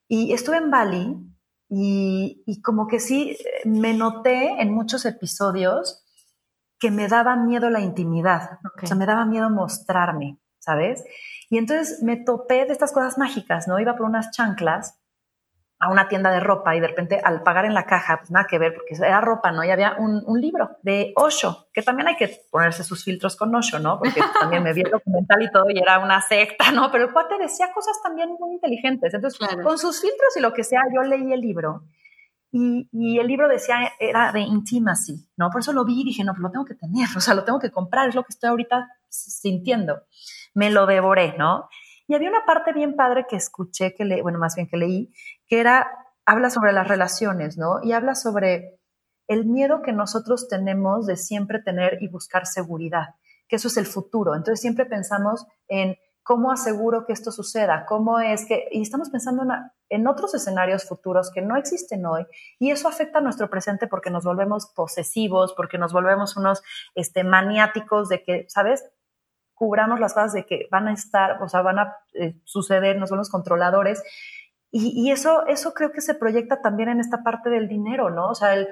[0.10, 1.16] Y estuve en Bali
[1.70, 6.04] y, y como que sí, me noté en muchos episodios
[6.78, 11.06] que me daba miedo la intimidad, o sea, me daba miedo mostrarme, ¿sabes?
[11.54, 13.80] Y entonces me topé de estas cosas mágicas, ¿no?
[13.80, 15.00] Iba por unas chanclas
[15.78, 18.48] a una tienda de ropa y de repente al pagar en la caja, pues nada
[18.50, 19.64] que ver, porque era ropa, ¿no?
[19.64, 23.78] Y había un, libro de Osho, que también hay que ponerse sus filtros con Osho,
[23.78, 24.00] ¿no?
[24.00, 26.90] Porque también me vi el documental y todo y era una secta, ¿no?
[26.92, 29.14] Pero el cuate decía cosas también muy inteligentes.
[29.14, 31.84] Entonces, con sus filtros y lo que sea, yo leí el libro
[32.52, 35.52] y, y, el libro decía, era de intimacy, ¿no?
[35.52, 37.44] Por eso lo vi y dije, no, pues lo tengo que tener, o sea, lo
[37.44, 40.02] tengo que comprar, es lo que estoy ahorita sintiendo
[40.54, 41.70] me lo devoré, ¿no?
[42.08, 45.14] Y había una parte bien padre que escuché, que le, bueno, más bien que leí,
[45.48, 45.88] que era,
[46.26, 47.82] habla sobre las relaciones, ¿no?
[47.82, 48.80] Y habla sobre
[49.28, 53.16] el miedo que nosotros tenemos de siempre tener y buscar seguridad,
[53.48, 54.36] que eso es el futuro.
[54.36, 59.44] Entonces siempre pensamos en cómo aseguro que esto suceda, cómo es que, y estamos pensando
[59.90, 62.26] en, otros escenarios futuros que no existen hoy,
[62.60, 66.64] y eso afecta a nuestro presente porque nos volvemos posesivos, porque nos volvemos unos
[66.96, 68.84] este, maniáticos de que, ¿sabes?
[69.54, 73.08] Cubramos las cosas de que van a estar, o sea, van a eh, suceder, no
[73.08, 74.04] son los controladores.
[74.76, 78.30] Y, eso, eso creo que se proyecta también en esta parte del dinero, ¿no?
[78.30, 78.68] O sea, el,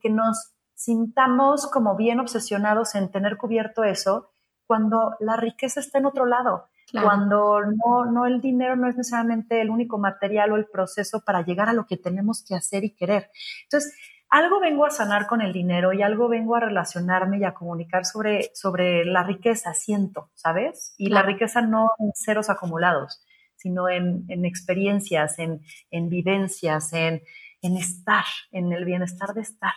[0.00, 4.30] que nos sintamos como bien obsesionados en tener cubierto eso,
[4.66, 9.60] cuando la riqueza está en otro lado, cuando no, no el dinero no es necesariamente
[9.60, 12.94] el único material o el proceso para llegar a lo que tenemos que hacer y
[12.94, 13.30] querer.
[13.64, 13.94] Entonces,
[14.32, 18.06] algo vengo a sanar con el dinero y algo vengo a relacionarme y a comunicar
[18.06, 20.94] sobre, sobre la riqueza, siento, ¿sabes?
[20.96, 23.22] Y la riqueza no en ceros acumulados,
[23.56, 27.22] sino en, en experiencias, en, en vivencias, en,
[27.60, 29.74] en estar, en el bienestar de estar.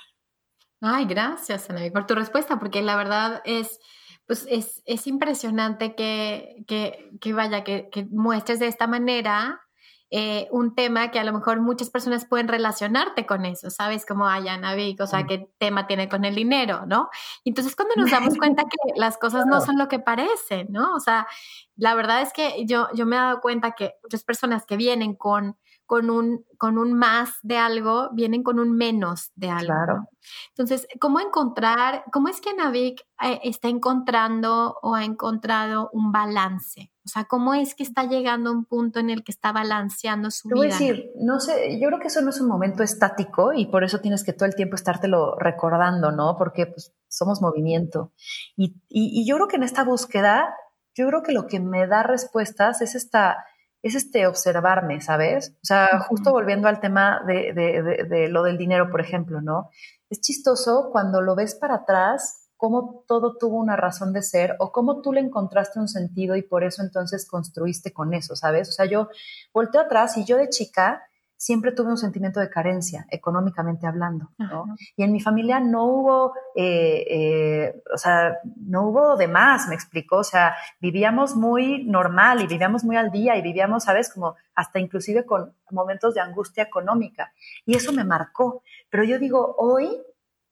[0.80, 3.78] Ay, gracias, Ana, por tu respuesta, porque la verdad es,
[4.26, 9.65] pues es, es impresionante que, que, que vaya, que, que muestres de esta manera
[10.12, 14.06] eh, un tema que a lo mejor muchas personas pueden relacionarte con eso, ¿sabes?
[14.06, 17.10] Como, ay, Ana Vic, o sea, ¿qué tema tiene con el dinero, no?
[17.44, 20.94] Entonces, cuando nos damos cuenta que las cosas no son lo que parecen, ¿no?
[20.94, 21.28] O sea,
[21.76, 25.16] la verdad es que yo, yo me he dado cuenta que muchas personas que vienen
[25.16, 29.66] con con un, con un más de algo, vienen con un menos de algo.
[29.66, 30.10] Claro.
[30.50, 36.92] Entonces, ¿cómo encontrar, cómo es que Navik eh, está encontrando o ha encontrado un balance?
[37.06, 40.32] O sea, ¿cómo es que está llegando a un punto en el que está balanceando
[40.32, 40.56] su vida?
[40.56, 43.68] Voy a decir, no sé, yo creo que eso no es un momento estático y
[43.68, 46.36] por eso tienes que todo el tiempo estártelo recordando, ¿no?
[46.36, 48.12] Porque pues, somos movimiento.
[48.56, 50.56] Y, y, y yo creo que en esta búsqueda,
[50.96, 53.38] yo creo que lo que me da respuestas es esta
[53.86, 55.54] es este observarme, ¿sabes?
[55.62, 59.70] O sea, justo volviendo al tema de, de, lo del dinero, por ejemplo, ¿no?
[60.10, 64.72] Es chistoso cuando lo ves para atrás, cómo todo tuvo una razón de ser o
[64.72, 68.70] cómo tú le encontraste un sentido y por eso entonces construiste con eso, ¿sabes?
[68.70, 69.10] O sea, yo
[69.54, 71.04] volteo atrás y yo de chica
[71.46, 74.66] siempre tuve un sentimiento de carencia, económicamente hablando, ¿no?
[74.98, 79.76] Y en mi familia no hubo, eh, eh, o sea, no hubo de más, me
[79.76, 84.12] explicó, o sea, vivíamos muy normal y vivíamos muy al día y vivíamos, ¿sabes?
[84.12, 87.32] Como hasta inclusive con momentos de angustia económica.
[87.64, 88.64] Y eso me marcó.
[88.90, 90.02] Pero yo digo, hoy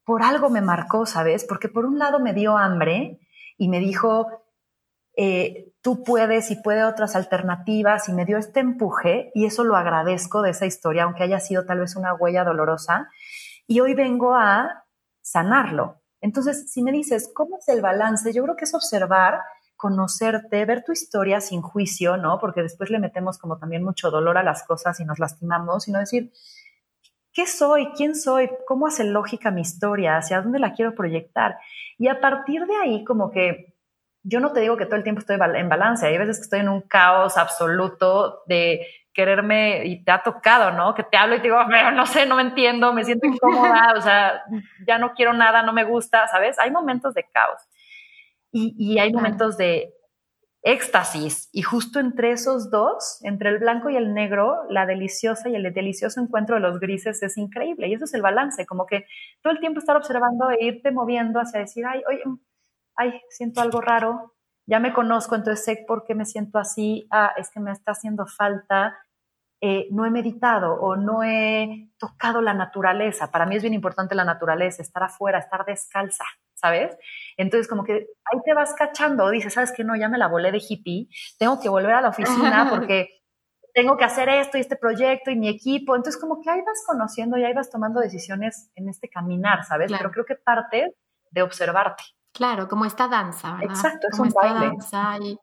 [0.06, 1.44] por algo me marcó, ¿sabes?
[1.44, 3.20] Porque por un lado me dio hambre
[3.58, 4.43] y me dijo,
[5.16, 9.76] eh, tú puedes y puede otras alternativas y me dio este empuje y eso lo
[9.76, 13.10] agradezco de esa historia, aunque haya sido tal vez una huella dolorosa.
[13.68, 14.86] Y hoy vengo a
[15.22, 16.02] sanarlo.
[16.22, 18.34] Entonces, si me dices, ¿cómo es el balance?
[18.34, 19.42] Yo creo que es observar,
[19.76, 22.40] conocerte, ver tu historia sin juicio, ¿no?
[22.40, 26.00] Porque después le metemos como también mucho dolor a las cosas y nos lastimamos, sino
[26.00, 26.32] decir,
[27.34, 27.90] ¿qué soy?
[27.96, 28.50] ¿Quién soy?
[28.66, 30.18] ¿Cómo hace lógica mi historia?
[30.18, 31.58] ¿Hacia dónde la quiero proyectar?
[31.98, 33.73] Y a partir de ahí, como que
[34.24, 36.60] yo no te digo que todo el tiempo estoy en balance, hay veces que estoy
[36.62, 40.96] en un caos absoluto de quererme, y te ha tocado, ¿no?
[40.96, 43.94] Que te hablo y te digo, pero no sé, no me entiendo, me siento incómoda,
[43.96, 44.44] o sea,
[44.88, 46.58] ya no quiero nada, no me gusta, ¿sabes?
[46.58, 47.62] Hay momentos de caos
[48.52, 49.94] y, y hay momentos de
[50.64, 51.50] éxtasis.
[51.52, 55.74] Y justo entre esos dos, entre el blanco y el negro, la deliciosa y el
[55.74, 57.88] delicioso encuentro de los grises es increíble.
[57.88, 59.06] Y eso es el balance, como que
[59.42, 62.24] todo el tiempo estar observando e irte moviendo hacia decir, ay, oye,
[62.96, 64.34] ay, siento algo raro,
[64.66, 67.92] ya me conozco, entonces sé por qué me siento así, ah, es que me está
[67.92, 68.98] haciendo falta,
[69.66, 73.32] eh, no he meditado o no he tocado la naturaleza.
[73.32, 76.98] Para mí es bien importante la naturaleza, estar afuera, estar descalza, ¿sabes?
[77.38, 79.84] Entonces como que ahí te vas cachando, dices, ¿sabes qué?
[79.84, 81.08] No, ya me la volé de hippie,
[81.40, 83.22] tengo que volver a la oficina porque
[83.74, 85.96] tengo que hacer esto y este proyecto y mi equipo.
[85.96, 89.92] Entonces como que ahí vas conociendo y ahí vas tomando decisiones en este caminar, ¿sabes?
[89.98, 90.94] Pero creo que parte
[91.32, 92.04] de observarte.
[92.34, 93.76] Claro, como esta danza, ¿verdad?
[93.76, 94.76] Exacto, es un baile.
[94.78, 95.40] es un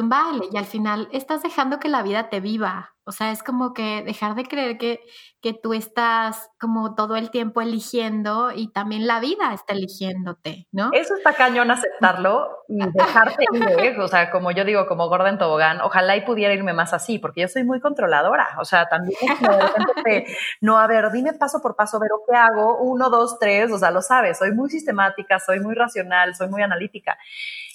[0.00, 2.94] baile y al final estás dejando que la vida te viva.
[3.04, 5.00] O sea, es como que dejar de creer que,
[5.40, 10.90] que tú estás como todo el tiempo eligiendo y también la vida está eligiéndote, ¿no?
[10.92, 13.44] Eso está cañón aceptarlo y dejarte
[13.82, 13.98] ir.
[13.98, 17.18] O sea, como yo digo, como gorda en tobogán, ojalá y pudiera irme más así,
[17.18, 18.50] porque yo soy muy controladora.
[18.60, 22.10] O sea, también es como de repente, no, a ver, dime paso por paso, ver
[22.30, 26.36] qué hago, uno, dos, tres, o sea, lo sabes, soy muy sistemática, soy muy racional,
[26.36, 27.18] soy muy analítica.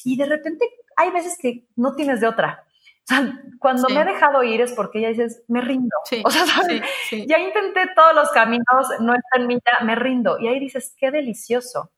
[0.06, 0.66] Y de repente
[0.98, 2.66] hay veces que no tienes de otra.
[3.04, 5.96] O sea, cuando me he dejado ir es porque ya dices, me rindo.
[6.26, 6.44] o sea,
[7.26, 10.38] ya intenté todos los caminos, no está en mí, ya me rindo.
[10.40, 11.92] Y ahí dices, qué delicioso,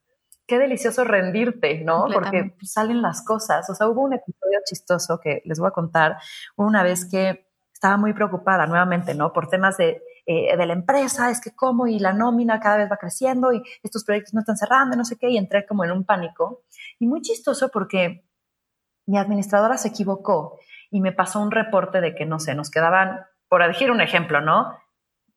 [0.45, 2.05] qué delicioso rendirte, ¿no?
[2.13, 3.67] Porque salen las cosas.
[3.71, 6.17] O sea, hubo un episodio chistoso que les voy a contar
[6.55, 9.33] una vez que estaba muy preocupada nuevamente, ¿no?
[9.33, 12.91] Por temas de, eh, de la empresa, es que cómo y la nómina cada vez
[12.91, 15.91] va creciendo y estos proyectos no están cerrando, no sé qué, y entré como en
[15.91, 16.65] un pánico.
[16.99, 18.28] Y muy chistoso porque
[19.09, 20.59] mi administradora se equivocó
[20.91, 24.39] y me pasó un reporte de que, no sé, nos quedaban, por elegir un ejemplo,
[24.39, 24.77] ¿no?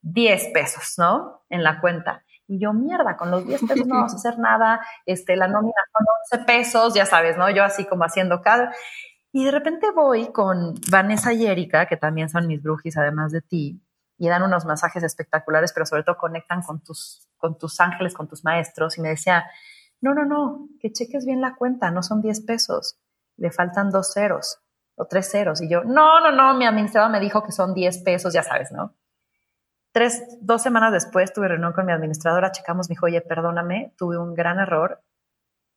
[0.02, 1.42] 10 pesos, ¿no?
[1.48, 2.22] En la cuenta.
[2.46, 5.72] Y yo, mierda, con los 10 pesos no vamos a hacer nada, este, la nómina
[5.90, 6.06] son
[6.40, 7.48] 11 pesos, ya sabes, ¿no?
[7.48, 8.74] Yo así como haciendo cada...
[9.32, 13.40] Y de repente voy con Vanessa y Erika, que también son mis brujis, además de
[13.40, 13.80] ti,
[14.18, 18.28] y dan unos masajes espectaculares, pero sobre todo conectan con tus, con tus ángeles, con
[18.28, 19.46] tus maestros, y me decía,
[20.02, 22.98] no, no, no, que cheques bien la cuenta, no son 10 pesos,
[23.36, 24.58] le faltan dos ceros
[24.96, 25.60] o tres ceros.
[25.62, 28.72] Y yo, no, no, no, mi administrador me dijo que son 10 pesos, ya sabes,
[28.72, 28.94] ¿no?
[29.92, 34.18] Tres, dos semanas después tuve reunión con mi administradora, checamos, me dijo, oye, perdóname, tuve
[34.18, 35.02] un gran error,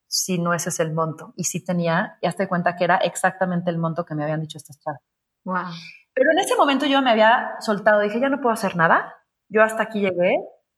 [0.08, 1.34] si no ese es el monto.
[1.36, 4.58] Y sí tenía, ya te cuenta que era exactamente el monto que me habían dicho
[4.58, 5.02] estas chavas.
[5.44, 5.66] Wow.
[6.14, 9.14] Pero en ese momento yo me había soltado, dije, ya no puedo hacer nada,
[9.50, 10.38] yo hasta aquí llegué,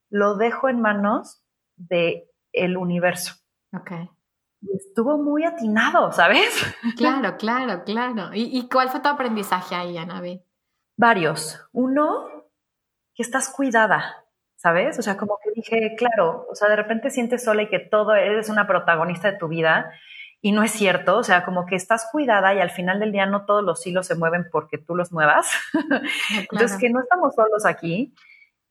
[0.10, 1.44] lo dejo en manos
[1.76, 3.36] de el universo.
[3.72, 4.10] Okay
[4.76, 6.50] estuvo muy atinado, ¿sabes?
[6.98, 8.30] Claro, claro, claro.
[8.34, 10.42] ¿Y, cuál fue tu aprendizaje ahí, Anabi?
[10.96, 11.60] Varios.
[11.74, 12.28] Uno,
[13.14, 14.98] que estás cuidada, ¿sabes?
[15.00, 18.16] O sea, como que dije, claro, o sea, de repente sientes sola y que todo
[18.16, 19.92] eres una protagonista de tu vida
[20.42, 23.26] y no es cierto, o sea, como que estás cuidada y al final del día
[23.26, 25.52] no todos los hilos se mueven porque tú los muevas.
[26.38, 28.14] Entonces, que no estamos solos aquí.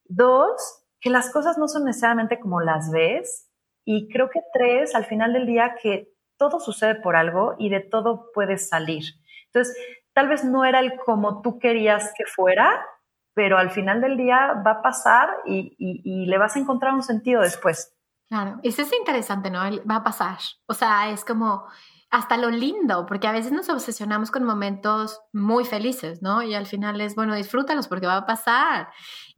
[0.04, 3.46] Dos, que las cosas no son necesariamente como las ves
[3.86, 7.80] y creo que tres, al final del día, que todo sucede por algo y de
[7.80, 9.04] todo puedes salir.
[9.46, 9.74] Entonces,
[10.12, 12.84] tal vez no era el como tú querías que fuera,
[13.32, 17.02] pero al final del día va a pasar y, y, le vas a encontrar un
[17.04, 17.94] sentido después.
[18.28, 19.60] Claro, eso es interesante, ¿no?
[19.88, 20.38] Va a pasar.
[20.66, 21.66] O sea, es como
[22.10, 26.42] hasta lo lindo, porque a veces nos obsesionamos con momentos muy felices, ¿no?
[26.42, 28.88] Y al final es, bueno, disfrútalos porque va a pasar.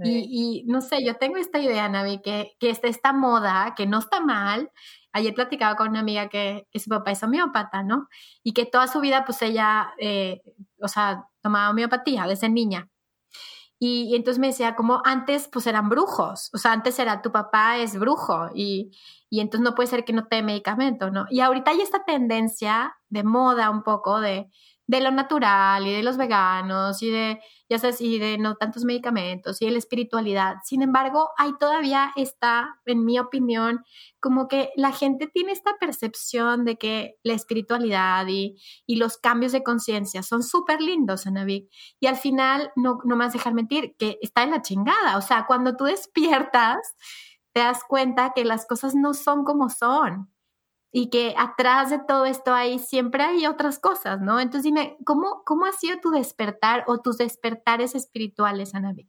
[0.04, 3.98] Y, no sé, yo tengo esta idea, Navi, que, que está esta moda, que no
[3.98, 4.70] está mal.
[5.12, 8.08] Ayer platicaba con una amiga que, su papá es homeópata, ¿no?
[8.42, 10.42] Y que toda su vida, pues ella, eh,
[10.80, 12.88] o sea, tomaba homeopatía desde niña.
[13.78, 16.50] Y, entonces me decía, como antes, pues eran brujos.
[16.52, 18.90] O sea, antes era tu papá es brujo y,
[19.30, 21.26] y entonces no puede ser que no te dé medicamento, ¿no?
[21.30, 24.50] Y ahorita hay esta tendencia de moda un poco de,
[24.88, 28.84] de lo natural y de los veganos y de, ya sabes, y de no tantos
[28.84, 30.56] medicamentos y de la espiritualidad.
[30.64, 33.84] Sin embargo, hay todavía esta, en mi opinión,
[34.18, 39.52] como que la gente tiene esta percepción de que la espiritualidad y, y los cambios
[39.52, 41.70] de conciencia son súper lindos, Anavik.
[42.00, 45.18] Y al final, no, no me vas a dejar mentir, que está en la chingada.
[45.18, 46.78] O sea, cuando tú despiertas,
[47.52, 50.30] te das cuenta que las cosas no son como son
[50.90, 54.40] y que atrás de todo esto hay siempre hay otras cosas, ¿no?
[54.40, 59.08] Entonces dime, ¿cómo, cómo ha sido tu despertar o tus despertares espirituales, Anabi?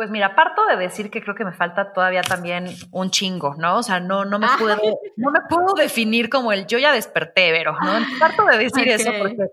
[0.00, 3.76] Pues mira, parto de decir que creo que me falta todavía también un chingo, ¿no?
[3.76, 4.78] O sea, no, no me puedo,
[5.16, 8.18] no me puedo definir como el yo ya desperté, pero, ¿no?
[8.18, 9.48] Parto de decir eso porque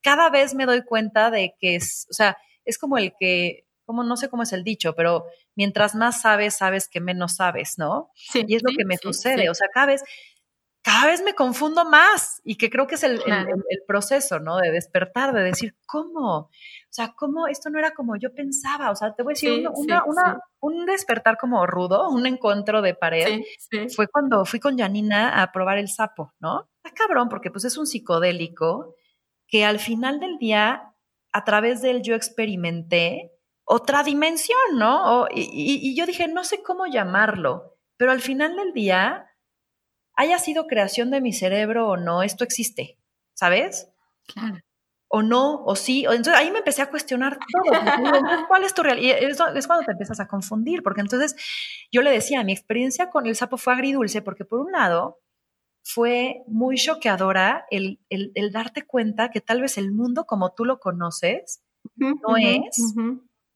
[0.00, 4.02] cada vez me doy cuenta de que es, o sea, es como el que, como
[4.02, 8.10] no sé cómo es el dicho, pero mientras más sabes, sabes que menos sabes, ¿no?
[8.14, 10.02] Sí, y es lo que me sucede, o sea, cada vez,
[10.82, 13.22] cada vez me confundo más y que creo que es el,
[13.86, 14.58] proceso, ¿no?
[14.58, 16.36] De despertar, de decir, ¿cómo?
[16.38, 16.50] O
[16.90, 18.90] sea, ¿cómo esto no era como yo pensaba?
[18.90, 19.64] O sea, te voy a decir,
[20.60, 23.42] un despertar como rudo, un encuentro de pared,
[23.94, 26.68] fue cuando fui con Janina a probar el sapo, ¿no?
[26.82, 28.96] Está cabrón, porque pues es un psicodélico
[29.46, 30.94] que al final del día,
[31.32, 33.30] a través de él yo experimenté
[33.64, 35.28] otra dimensión, ¿no?
[35.30, 39.28] y yo dije, no sé cómo llamarlo, pero al final del día
[40.14, 42.98] haya sido creación de mi cerebro o no, esto existe,
[43.34, 43.88] ¿sabes?
[44.26, 44.58] Claro.
[45.14, 46.04] O no, o sí.
[46.04, 47.78] entonces ahí me empecé a cuestionar todo.
[48.48, 49.18] ¿Cuál es tu realidad?
[49.20, 51.36] Es, es cuando te empiezas a confundir, porque entonces
[51.92, 55.20] yo le decía, mi experiencia con el sapo fue agridulce, porque por un lado
[55.84, 60.78] fue muy choqueadora el, el, darte cuenta que tal vez el mundo como tú lo
[60.78, 61.62] conoces
[61.96, 62.94] no es.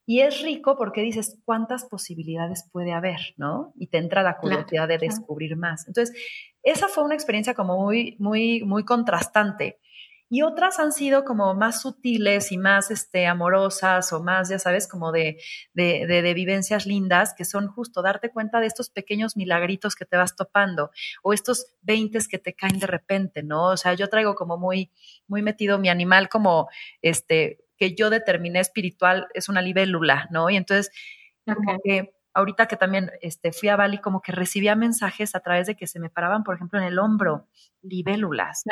[0.09, 3.73] Y es rico porque dices cuántas posibilidades puede haber, ¿no?
[3.77, 5.89] Y te entra la curiosidad de descubrir más.
[5.89, 6.17] Entonces,
[6.63, 9.81] esa fue una experiencia como muy, muy, muy contrastante.
[10.29, 14.89] Y otras han sido como más sutiles y más este, amorosas o más, ya sabes,
[14.89, 15.41] como de,
[15.73, 20.05] de, de, de, vivencias lindas, que son justo darte cuenta de estos pequeños milagritos que
[20.05, 20.91] te vas topando
[21.23, 23.67] o estos veintes que te caen de repente, ¿no?
[23.67, 24.91] O sea, yo traigo como muy,
[25.29, 26.69] muy metido mi animal como,
[27.03, 30.51] este, que yo determiné espiritual es una libélula, ¿no?
[30.51, 30.91] Y entonces,
[31.45, 35.67] como que ahorita que también este, fui a Bali, como que recibía mensajes a través
[35.67, 37.49] de que se me paraban, por ejemplo, en el hombro,
[37.81, 38.63] libélulas.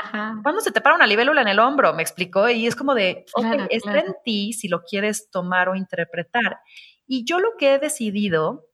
[0.42, 1.94] ¿Cuándo se te para una libélula en el hombro?
[1.94, 2.48] Me explicó.
[2.50, 6.58] Y es como de, ok, está en ti si lo quieres tomar o interpretar.
[7.06, 8.66] Y yo lo que he decidido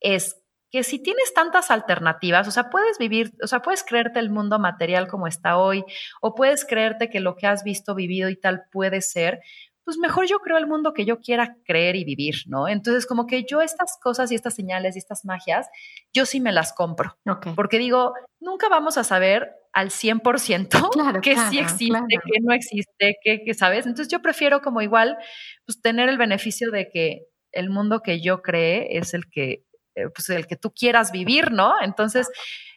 [0.00, 0.43] es
[0.74, 4.58] que si tienes tantas alternativas, o sea, puedes vivir, o sea, puedes creerte el mundo
[4.58, 5.84] material como está hoy,
[6.20, 9.40] o puedes creerte que lo que has visto, vivido y tal puede ser,
[9.84, 12.66] pues mejor yo creo el mundo que yo quiera creer y vivir, ¿no?
[12.66, 15.68] Entonces, como que yo estas cosas y estas señales y estas magias,
[16.12, 17.16] yo sí me las compro.
[17.54, 23.14] Porque digo, nunca vamos a saber al 100% claro, que sí existe, que no existe,
[23.22, 23.86] que, que, ¿sabes?
[23.86, 25.18] Entonces yo prefiero como igual,
[25.66, 29.62] pues tener el beneficio de que el mundo que yo cree es el que
[30.14, 31.74] pues el que tú quieras vivir, ¿no?
[31.82, 32.30] Entonces,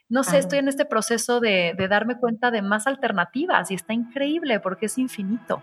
[0.09, 3.93] no sé, estoy en este proceso de, de darme cuenta de más alternativas y está
[3.93, 5.61] increíble porque es infinito.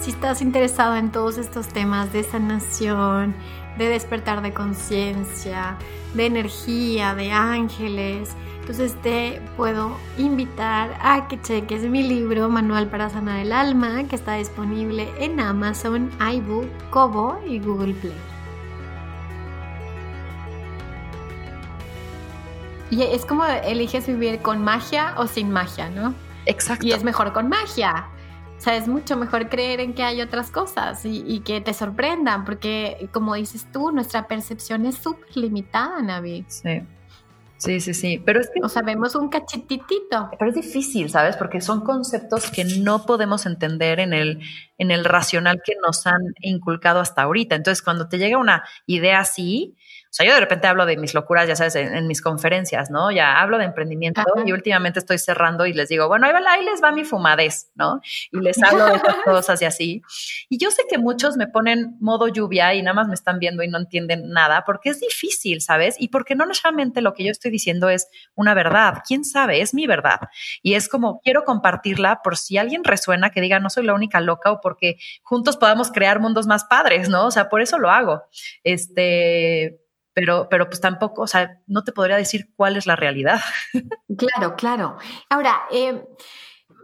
[0.00, 3.34] Si estás interesado en todos estos temas de sanación,
[3.76, 5.76] de despertar de conciencia,
[6.14, 13.08] de energía, de ángeles, entonces te puedo invitar a que cheques mi libro Manual para
[13.08, 18.37] Sanar el Alma, que está disponible en Amazon, iBook, Kobo y Google Play.
[22.90, 26.14] Y es como eliges vivir con magia o sin magia, ¿no?
[26.46, 26.86] Exacto.
[26.86, 28.06] Y es mejor con magia.
[28.56, 32.44] O sea, es mucho mejor creer en que hay otras cosas y, que te sorprendan,
[32.44, 36.44] porque como dices tú, nuestra percepción es súper limitada, Navi.
[36.48, 36.82] Sí.
[37.58, 38.22] Sí, sí, sí.
[38.24, 38.60] Pero es que.
[38.62, 40.30] O sabemos un cachititito.
[40.38, 41.36] Pero es difícil, ¿sabes?
[41.36, 44.40] Porque son conceptos que no podemos entender en el,
[44.78, 47.56] en el racional que nos han inculcado hasta ahorita.
[47.56, 49.74] Entonces, cuando te llega una idea así,
[50.18, 53.10] sea, yo de repente hablo de mis locuras, ya sabes, en, mis conferencias, ¿no?
[53.10, 56.64] Ya hablo de emprendimiento y últimamente estoy cerrando y les digo, bueno, ahí, va, ahí
[56.64, 58.00] les va mi fumadez, ¿no?
[58.32, 60.02] Y les hablo de esas cosas y así.
[60.48, 63.62] Y yo sé que muchos me ponen modo lluvia y nada más me están viendo
[63.62, 65.96] y no entienden nada porque es difícil, ¿sabes?
[65.98, 69.02] Y porque no necesariamente lo que yo estoy diciendo es una verdad.
[69.06, 69.60] ¿Quién sabe?
[69.60, 70.20] Es mi verdad.
[70.62, 74.20] Y es como, quiero compartirla por si alguien resuena que diga, no soy la única
[74.20, 77.26] loca o porque juntos podamos crear mundos más padres, ¿no?
[77.26, 78.22] O sea, por eso lo hago.
[78.64, 79.80] Este
[80.18, 83.38] pero, pero pues tampoco, o sea, no te podría decir cuál es la realidad.
[84.16, 84.96] Claro, claro.
[85.30, 86.04] Ahora, eh,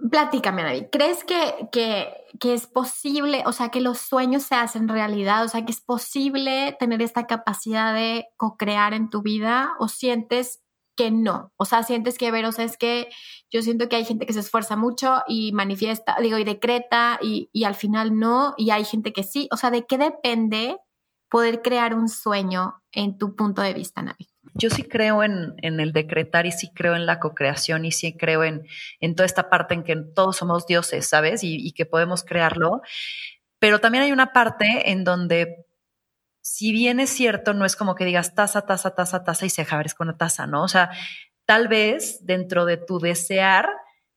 [0.09, 4.89] platícame, David, ¿crees que, que, que, es posible, o sea, que los sueños se hacen
[4.89, 9.89] realidad, o sea, que es posible tener esta capacidad de co-crear en tu vida o
[9.89, 10.61] sientes
[10.97, 11.53] que no?
[11.57, 13.09] O sea, sientes que, ver, o sea, es que
[13.51, 17.51] yo siento que hay gente que se esfuerza mucho y manifiesta, digo, y decreta y,
[17.53, 20.77] y al final no, y hay gente que sí, o sea, ¿de qué depende
[21.35, 24.29] poder crear un sueño en tu punto de vista, Navi?
[24.55, 28.45] Yo sí creo en, el decretar y sí creo en la co-creación y sí creo
[28.45, 28.65] en,
[29.01, 31.41] en, toda esta parte en que todos somos dioses, ¿sabes?
[31.43, 32.83] Y, que podemos crearlo.
[33.59, 35.67] Pero también hay una parte en donde,
[36.41, 39.67] si bien es cierto, no es como que digas taza, taza, taza, taza y se
[39.69, 40.63] abres con una taza, ¿no?
[40.63, 40.93] O sea,
[41.47, 43.69] tal vez dentro de tu desear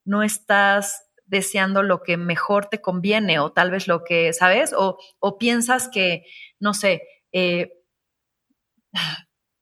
[0.06, 4.74] no estás deseando lo que mejor te conviene o tal vez lo que, ¿sabes?
[4.74, 6.24] O, o piensas que,
[6.60, 7.72] no sé, eh,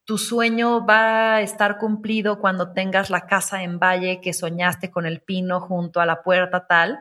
[0.06, 5.08] tu sueño va a estar cumplido cuando tengas la casa en valle que soñaste con
[5.08, 7.00] el pino junto a la puerta tal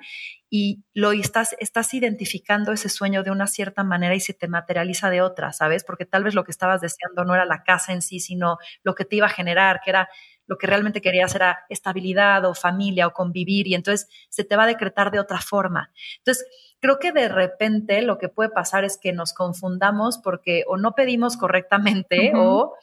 [0.49, 5.11] y lo estás, estás identificando ese sueño de una cierta manera y se te materializa
[5.11, 5.85] de otra, ¿sabes?
[5.85, 8.95] Porque tal vez lo que estabas deseando no era la casa en sí, sino lo
[8.95, 10.09] que te iba a generar, que era
[10.47, 14.65] lo que realmente querías era estabilidad o familia o convivir y entonces se te va
[14.65, 15.91] a decretar de otra forma.
[16.19, 16.47] Entonces,
[16.81, 20.95] creo que de repente lo que puede pasar es que nos confundamos porque o no
[20.95, 22.75] pedimos correctamente o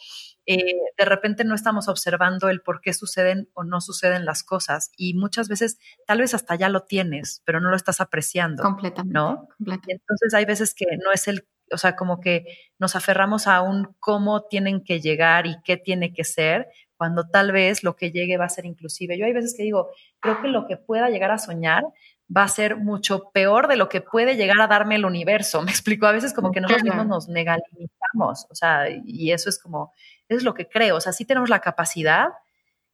[0.48, 4.92] eh, de repente no estamos observando el por qué suceden o no suceden las cosas
[4.98, 8.64] y muchas veces tal vez hasta ya lo tienes, pero no lo estás apreciando.
[8.64, 9.14] Completamente.
[9.14, 9.48] ¿no?
[9.60, 12.46] Entonces hay veces que no es el, o sea, como que
[12.80, 16.68] nos aferramos a un cómo tienen que llegar y qué tiene que ser,
[17.02, 19.18] cuando tal vez lo que llegue va a ser inclusive.
[19.18, 19.90] Yo hay veces que digo,
[20.20, 21.84] creo que lo que pueda llegar a soñar
[22.30, 25.64] va a ser mucho peor de lo que puede llegar a darme el universo.
[25.64, 29.58] Me explico, a veces como que nosotros mismos nos negalizamos, o sea, y eso es
[29.60, 29.92] como,
[30.30, 32.28] eso es lo que creo, o sea, sí tenemos la capacidad,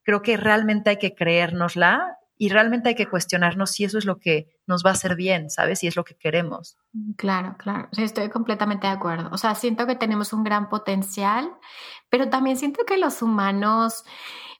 [0.03, 4.19] creo que realmente hay que creérnosla y realmente hay que cuestionarnos si eso es lo
[4.19, 5.79] que nos va a hacer bien, ¿sabes?
[5.79, 6.77] Si es lo que queremos.
[7.17, 9.29] Claro, claro, estoy completamente de acuerdo.
[9.33, 11.51] O sea, siento que tenemos un gran potencial,
[12.09, 14.03] pero también siento que los humanos,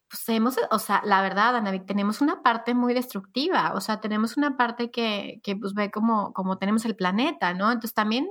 [0.10, 4.38] pues hemos, o sea, la verdad, Ana, tenemos una parte muy destructiva, o sea, tenemos
[4.38, 7.72] una parte que, que pues ve como, como tenemos el planeta, ¿no?
[7.72, 8.30] Entonces también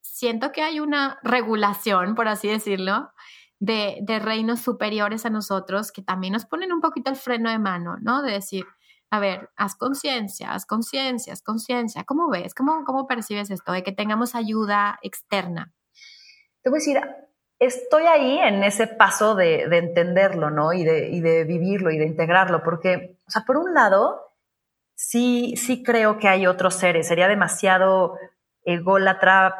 [0.00, 3.10] siento que hay una regulación, por así decirlo,
[3.60, 7.58] de, de reinos superiores a nosotros que también nos ponen un poquito el freno de
[7.58, 8.22] mano, ¿no?
[8.22, 8.64] De decir,
[9.10, 12.04] a ver, haz conciencia, haz conciencia, haz conciencia.
[12.04, 12.54] ¿Cómo ves?
[12.54, 15.72] ¿Cómo, ¿Cómo percibes esto de que tengamos ayuda externa?
[16.62, 17.00] Te voy a decir,
[17.58, 20.72] estoy ahí en ese paso de, entenderlo, ¿no?
[20.72, 24.32] Y de, y de, vivirlo y de integrarlo, porque, o sea, por un lado,
[24.94, 27.08] sí, sí creo que hay otros seres.
[27.08, 28.16] Sería demasiado
[28.64, 29.54] ególatra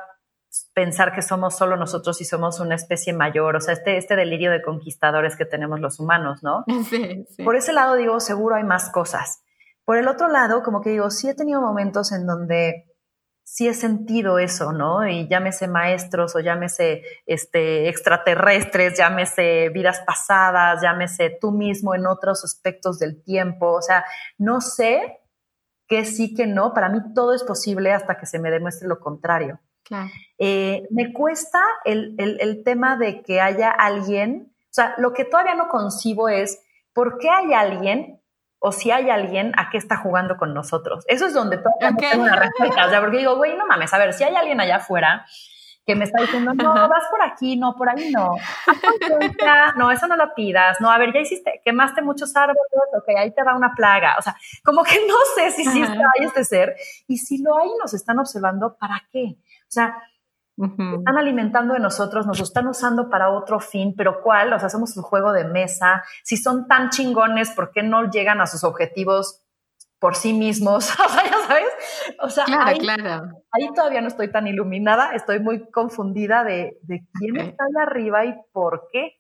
[0.75, 4.51] pensar que somos solo nosotros y somos una especie mayor, o sea, este, este delirio
[4.51, 6.65] de conquistadores que tenemos los humanos, ¿no?
[6.89, 7.43] Sí, sí.
[7.43, 9.43] Por ese lado digo, seguro hay más cosas.
[9.85, 12.88] Por el otro lado, como que digo, sí he tenido momentos en donde
[13.51, 15.09] sí he sentido eso, ¿no?
[15.09, 22.45] Y llámese maestros o llámese este, extraterrestres, llámese vidas pasadas, llámese tú mismo en otros
[22.45, 24.05] aspectos del tiempo, o sea,
[24.37, 25.21] no sé
[25.87, 29.01] qué sí, que no, para mí todo es posible hasta que se me demuestre lo
[29.01, 29.59] contrario.
[30.39, 35.55] Eh, me cuesta el, el, tema de que haya alguien, o sea, lo que todavía
[35.55, 38.21] no concibo es por qué hay alguien
[38.59, 41.05] o si hay alguien a qué está jugando con nosotros.
[41.09, 42.11] Eso es donde todavía okay.
[42.11, 42.87] tengo una respuesta.
[42.87, 45.25] O sea, porque digo, güey, no mames, a ver, si hay alguien allá afuera
[45.89, 48.35] que me está diciendo, no, vas por aquí, no, por ahí no.
[49.77, 50.79] No, eso no lo pidas.
[50.83, 52.61] No, a ver, ya hiciste, quemaste muchos árboles,
[52.95, 54.17] ok, ahí te va una plaga.
[54.19, 56.77] O sea, como que no sé si sí está ahí este ser.
[57.07, 59.37] Y si lo hay, nos están observando, ¿para qué?
[59.39, 59.97] O sea,
[60.65, 64.53] están alimentando de nosotros, nos están usando para otro fin, pero ¿cuál?
[64.53, 66.03] O sea, hacemos un juego de mesa.
[66.25, 69.45] Si son tan chingones, ¿por qué no llegan a sus objetivos
[70.01, 70.91] por sí mismos?
[70.99, 71.73] o sea, ya sabes.
[72.21, 77.65] O sea, ahí, todavía no estoy tan iluminada, estoy muy confundida de, de quién está
[77.65, 79.17] ahí arriba y por qué.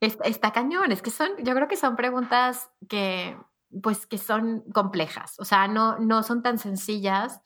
[0.00, 3.36] está, está cañón, es que son, yo creo que son preguntas que,
[3.82, 7.40] pues, que son complejas, o sea, no, no son tan sencillas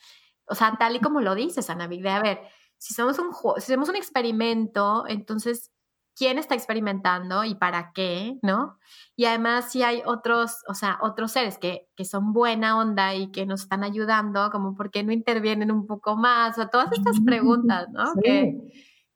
[0.49, 2.41] o sea, tal y como lo dices, Ana de a ver,
[2.79, 5.73] si somos un si hacemos un experimento, entonces,
[6.15, 8.39] ¿quién está experimentando y para qué?
[8.43, 8.79] ¿No?
[9.17, 13.31] Y además, si hay otros, o sea, otros seres que, que son buena onda y
[13.31, 17.17] que nos están ayudando, como por qué no intervienen un poco más, o todas estas
[17.25, 18.13] preguntas, ¿no?
[18.23, 18.57] Que,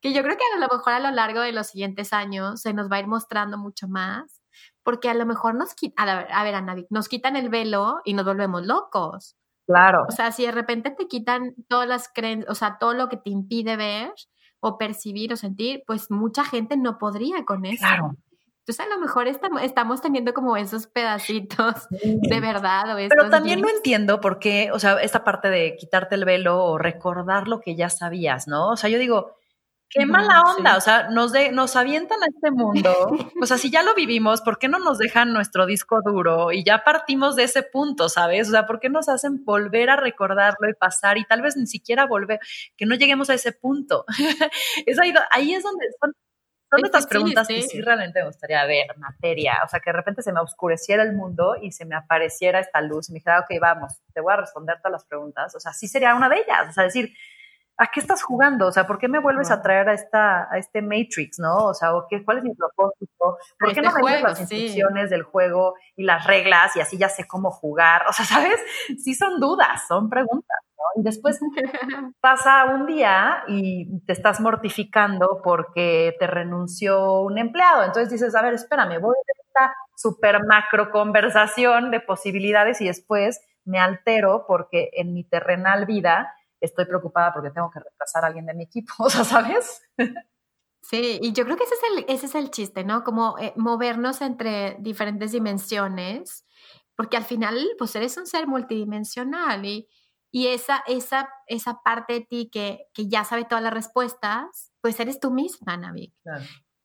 [0.00, 2.72] que yo creo que a lo mejor a lo largo de los siguientes años se
[2.72, 4.40] nos va a ir mostrando mucho más,
[4.82, 8.00] porque a lo mejor nos quitan, a ver, a ver, Ana, nos quitan el velo
[8.04, 9.36] y nos volvemos locos.
[9.70, 10.04] Claro.
[10.08, 13.16] O sea, si de repente te quitan todas las creencias, o sea, todo lo que
[13.16, 14.12] te impide ver
[14.58, 17.78] o percibir o sentir, pues mucha gente no podría con eso.
[17.78, 18.16] Claro.
[18.58, 22.92] Entonces a lo mejor estamos, teniendo como esos pedacitos de verdad.
[22.92, 26.64] O Pero también no entiendo por qué, o sea, esta parte de quitarte el velo
[26.64, 28.70] o recordar lo que ya sabías, ¿no?
[28.70, 29.36] O sea, yo digo,
[29.92, 32.92] Qué mala onda, o sea, nos, de, nos avientan a este mundo.
[33.42, 36.62] O sea, si ya lo vivimos, ¿por qué no nos dejan nuestro disco duro y
[36.62, 38.46] ya partimos de ese punto, ¿sabes?
[38.48, 41.66] O sea, ¿por qué nos hacen volver a recordarlo y pasar y tal vez ni
[41.66, 42.38] siquiera volver,
[42.76, 44.04] que no lleguemos a ese punto?
[44.86, 46.12] es ahí, ahí es donde son,
[46.70, 49.58] son estas preguntas que sí realmente me gustaría ver, materia.
[49.64, 52.80] O sea, que de repente se me oscureciera el mundo y se me apareciera esta
[52.80, 55.52] luz y me dijera, ok, vamos, te voy a responder todas las preguntas.
[55.56, 56.68] O sea, sí sería una de ellas.
[56.68, 57.12] O sea, decir,
[57.80, 58.66] ¿a qué estás jugando?
[58.66, 61.56] O sea, ¿por qué me vuelves a traer a esta, a este Matrix, no?
[61.64, 63.38] O sea, qué, ¿cuál es mi propósito?
[63.58, 67.08] ¿Por qué este no me las instrucciones del juego y las reglas y así ya
[67.08, 68.02] sé cómo jugar?
[68.06, 68.60] O sea, ¿sabes?
[69.02, 71.00] Sí son dudas, son preguntas, ¿no?
[71.00, 71.40] Y después
[72.20, 77.84] pasa un día y te estás mortificando porque te renunció un empleado.
[77.84, 83.40] Entonces dices, a ver, espérame, voy a esta super macro conversación de posibilidades y después
[83.64, 88.46] me altero porque en mi terrenal vida estoy preocupada porque tengo que reemplazar a alguien
[88.46, 89.82] de mi equipo, o sea, ¿sabes?
[90.82, 93.04] Sí, y yo creo que ese es el, ese es el chiste, ¿no?
[93.04, 96.46] Como eh, movernos entre diferentes dimensiones,
[96.96, 99.88] porque al final, pues eres un ser multidimensional y,
[100.30, 104.98] y esa, esa, esa parte de ti que, que ya sabe todas las respuestas, pues
[105.00, 106.14] eres tú misma, Navi.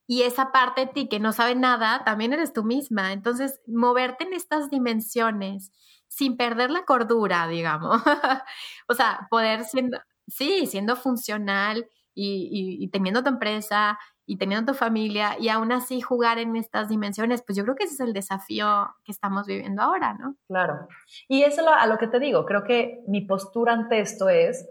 [0.08, 3.12] Y esa parte de ti que no sabe nada, también eres tú misma.
[3.12, 5.72] Entonces, moverte en estas dimensiones
[6.16, 8.02] sin perder la cordura, digamos.
[8.88, 15.36] o sea, poder siendo, sí, siendo funcional y, teniendo tu empresa y teniendo tu familia
[15.38, 18.96] y aún así jugar en estas dimensiones, pues yo creo que ese es el desafío
[19.04, 20.38] que estamos viviendo ahora, ¿no?
[20.48, 20.88] Claro.
[21.28, 24.66] Y eso es a lo que te digo, creo que mi postura ante esto es,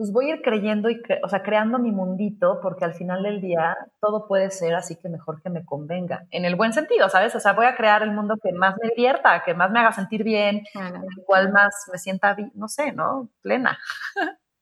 [0.00, 3.42] pues voy a ir creyendo y, o sea, creando mi mundito, porque al final del
[3.42, 7.34] día todo puede ser así que mejor que me convenga, en el buen sentido, ¿sabes?
[7.34, 9.92] O sea, voy a crear el mundo que más me divierta, que más me haga
[9.92, 13.28] sentir bien, en el cual más me sienta, no sé, ¿no?
[13.42, 13.78] Plena.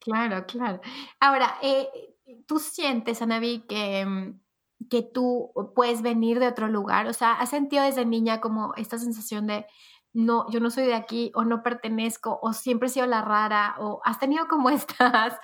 [0.00, 0.80] Claro, claro.
[1.20, 1.86] Ahora, eh,
[2.46, 4.32] ¿tú sientes, Anavi, que,
[4.90, 7.06] que tú puedes venir de otro lugar?
[7.06, 9.66] O sea, ¿has sentido desde niña como esta sensación de
[10.14, 13.76] no, yo no soy de aquí o no pertenezco o siempre he sido la rara
[13.78, 15.38] o has tenido como estas,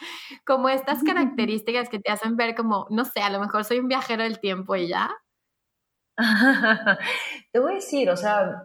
[0.46, 3.88] como estas características que te hacen ver como, no sé, a lo mejor soy un
[3.88, 5.10] viajero del tiempo y ya.
[7.52, 8.62] te voy a decir, o sea,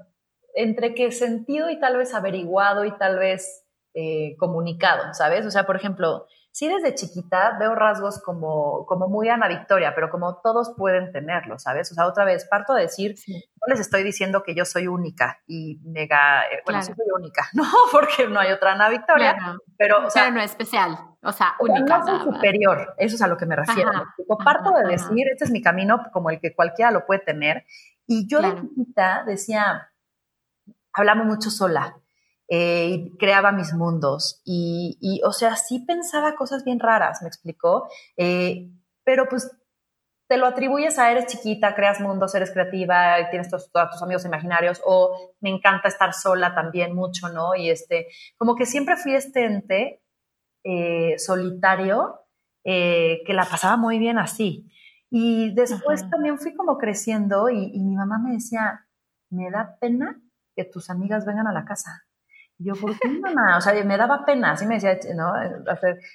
[0.53, 5.45] entre que sentido y tal vez averiguado y tal vez eh, comunicado, ¿sabes?
[5.45, 6.27] O sea, por ejemplo,
[6.59, 11.57] sí desde chiquita veo rasgos como, como muy Ana Victoria, pero como todos pueden tenerlo,
[11.57, 11.89] ¿sabes?
[11.89, 15.39] O sea, otra vez, parto de decir, no les estoy diciendo que yo soy única
[15.47, 19.37] y mega, eh, bueno, sí soy única, no, porque no hay otra Ana Victoria,
[19.77, 21.99] pero, o sea, no es especial, o sea, única.
[21.99, 23.91] No superior, eso es a lo que me refiero.
[24.43, 27.65] parto de decir, este es mi camino como el que cualquiera lo puede tener,
[28.05, 29.93] y yo de chiquita decía,
[30.91, 31.95] hablamos mucho sola,
[32.51, 37.87] eh, creaba mis mundos y, o sea, sí pensaba cosas bien raras, me explicó,
[38.17, 38.71] eh,
[39.03, 39.55] pero pues
[40.27, 44.81] te lo atribuyes a eres chiquita, creas mundos, eres creativa, tienes todos, tus amigos imaginarios
[44.83, 47.53] o me encanta estar sola también mucho, ¿no?
[47.53, 50.01] Y este, como que siempre fui este ente
[50.63, 52.25] eh, solitario
[52.63, 54.71] que la pasaba muy bien así.
[55.09, 58.87] Y después también fui como creciendo y, y mi mamá me decía,
[59.31, 60.21] me da pena
[60.55, 62.08] que tus amigas vengan a la casa
[62.59, 63.57] yo, ¿por qué, mamá?
[63.57, 65.31] O sea, me daba pena, así me decía, ¿no?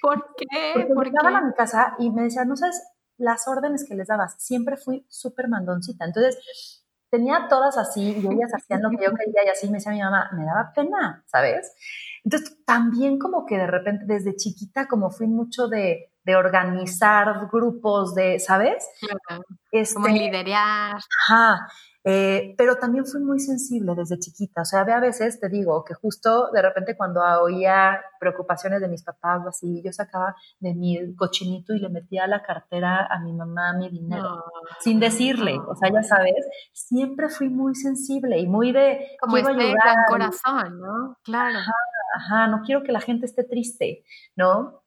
[0.01, 0.85] ¿Por qué?
[0.93, 2.81] Porque llegaban a mi casa y me decía, no sabes
[3.17, 4.35] las órdenes que les dabas.
[4.37, 6.05] Siempre fui súper mandoncita.
[6.05, 9.91] Entonces, tenía todas así y ellas hacían lo que yo quería y así me decía
[9.91, 11.73] mi mamá, me daba pena, ¿sabes?
[12.23, 18.13] Entonces, también como que de repente, desde chiquita, como fui mucho de, de organizar grupos,
[18.13, 18.87] de, ¿sabes?
[19.71, 20.99] Este, como liderar.
[21.27, 21.67] Ajá.
[22.07, 24.61] Eh, pero también fui muy sensible desde chiquita.
[24.61, 29.03] O sea, a veces te digo que justo de repente cuando oía preocupaciones de mis
[29.03, 33.19] papás o así, yo sacaba de mi cochinito y le metía a la cartera a
[33.21, 34.43] mi mamá mi dinero,
[34.79, 35.57] sin decirle.
[35.67, 39.17] O sea, ya sabes, siempre fui muy sensible y muy de...
[39.19, 41.17] Como este gran corazón, ¿no?
[41.23, 41.57] Claro.
[41.57, 41.73] Ajá,
[42.17, 44.03] ajá, no quiero que la gente esté triste,
[44.35, 44.84] ¿no?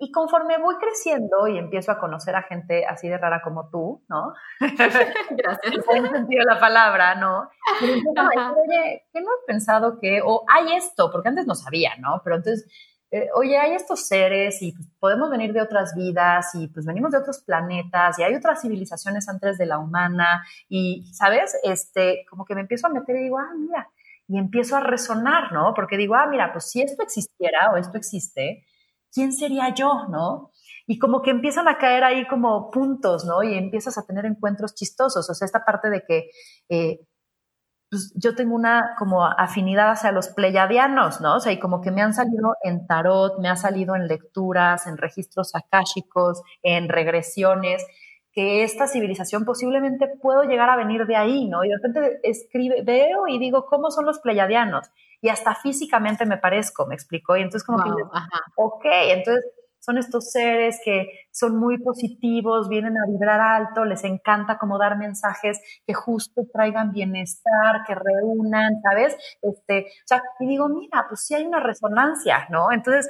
[0.00, 4.04] Y conforme voy creciendo y empiezo a conocer a gente así de rara como tú,
[4.08, 4.32] ¿no?
[5.30, 5.84] Gracias.
[5.92, 7.50] en sentido la palabra, ¿no?
[7.80, 11.10] Pero oye, ¿qué no has pensado que, o hay esto?
[11.10, 12.20] Porque antes no sabía, ¿no?
[12.22, 12.68] Pero entonces,
[13.10, 17.10] eh, oye, hay estos seres y pues, podemos venir de otras vidas y pues venimos
[17.10, 21.56] de otros planetas y hay otras civilizaciones antes de la humana y, ¿sabes?
[21.62, 23.88] Este, como que me empiezo a meter y digo, ah, mira,
[24.28, 25.72] y empiezo a resonar, ¿no?
[25.74, 28.66] Porque digo, ah, mira, pues si esto existiera o esto existe,
[29.12, 30.50] ¿quién sería yo, no?
[30.86, 33.42] Y como que empiezan a caer ahí como puntos, ¿no?
[33.42, 35.28] Y empiezas a tener encuentros chistosos.
[35.28, 36.30] O sea, esta parte de que
[36.70, 37.00] eh,
[37.90, 41.36] pues yo tengo una como afinidad hacia los pleyadianos, ¿no?
[41.36, 44.86] O sea, y como que me han salido en tarot, me ha salido en lecturas,
[44.86, 47.86] en registros akáshicos, en regresiones,
[48.32, 51.64] que esta civilización posiblemente puedo llegar a venir de ahí, ¿no?
[51.64, 54.90] Y de repente escribe, veo y digo, ¿cómo son los pleyadianos?
[55.20, 57.36] Y hasta físicamente me parezco, me explicó.
[57.36, 57.90] Y entonces como que,
[58.56, 59.44] ok, entonces
[59.80, 64.98] son estos seres que son muy positivos, vienen a vibrar alto, les encanta como dar
[64.98, 69.16] mensajes que justo traigan bienestar, que reúnan, ¿sabes?
[69.40, 72.70] Este, o sea, y digo, mira, pues sí hay una resonancia, ¿no?
[72.70, 73.08] Entonces,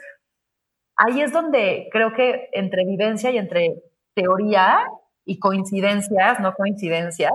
[0.97, 3.83] ahí es donde creo que entre vivencia y entre
[4.15, 4.79] teoría
[5.25, 7.33] y coincidencias, no coincidencias,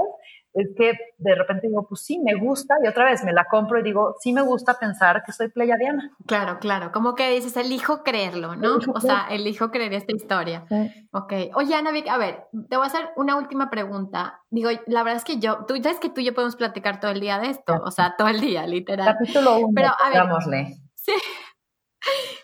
[0.54, 3.80] es que de repente digo, pues sí, me gusta, y otra vez me la compro
[3.80, 6.12] y digo, sí me gusta pensar que soy pleiadiana.
[6.28, 8.78] Claro, claro, como que dices, elijo creerlo, ¿no?
[8.94, 10.66] o sea, elijo creer esta historia.
[11.12, 11.34] Ok.
[11.56, 14.42] Oye, Ana a ver, te voy a hacer una última pregunta.
[14.50, 17.12] Digo, la verdad es que yo, tú sabes que tú y yo podemos platicar todo
[17.12, 19.18] el día de esto, o sea, todo el día, literal.
[19.18, 21.12] Capítulo uno, Pero, a ver, Sí.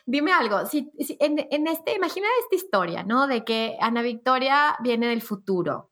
[0.06, 3.28] Dime algo, si, en, en, este, imagina esta historia, ¿no?
[3.28, 5.89] De que Ana Victoria viene del futuro,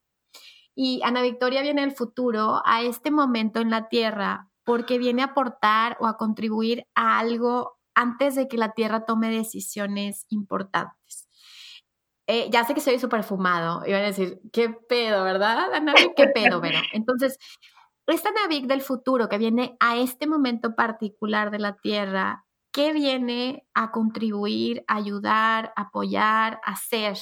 [0.80, 5.28] y Ana Victoria viene del futuro a este momento en la Tierra porque viene a
[5.28, 11.28] aportar o a contribuir a algo antes de que la Tierra tome decisiones importantes.
[12.28, 13.88] Eh, ya sé que soy súper fumado.
[13.88, 15.96] Iban a decir, qué pedo, ¿verdad, Ana?
[16.16, 17.40] ¿Qué pedo, pero Entonces,
[18.06, 23.68] esta Navik del futuro que viene a este momento particular de la Tierra, ¿qué viene
[23.74, 27.18] a contribuir, ayudar, apoyar, hacer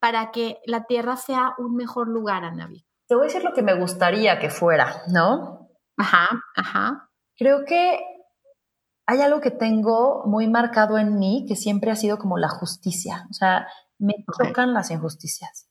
[0.00, 2.89] para que la Tierra sea un mejor lugar, Anavik?
[3.10, 5.68] Te voy a decir lo que me gustaría que fuera, ¿no?
[5.96, 7.10] Ajá, ajá.
[7.36, 7.98] Creo que
[9.04, 13.26] hay algo que tengo muy marcado en mí que siempre ha sido como la justicia.
[13.28, 13.66] O sea,
[13.98, 15.68] me tocan las injusticias.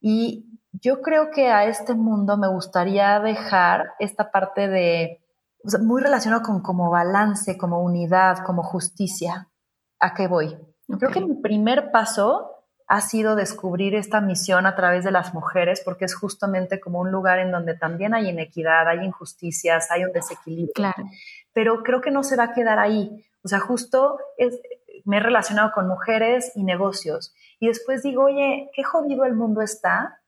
[0.00, 5.24] Y yo creo que a este mundo me gustaría dejar esta parte de,
[5.64, 9.50] o sea, muy relacionado con como balance, como unidad, como justicia.
[9.98, 10.56] ¿A qué voy?
[10.86, 12.55] Creo que mi primer paso
[12.88, 17.10] ha sido descubrir esta misión a través de las mujeres, porque es justamente como un
[17.10, 20.72] lugar en donde también hay inequidad, hay injusticias, hay un desequilibrio.
[20.74, 21.04] Claro.
[21.52, 23.24] Pero creo que no se va a quedar ahí.
[23.42, 24.18] O sea, justo
[25.04, 27.34] me he relacionado con mujeres y negocios.
[27.58, 30.20] Y después digo, oye, qué jodido el mundo está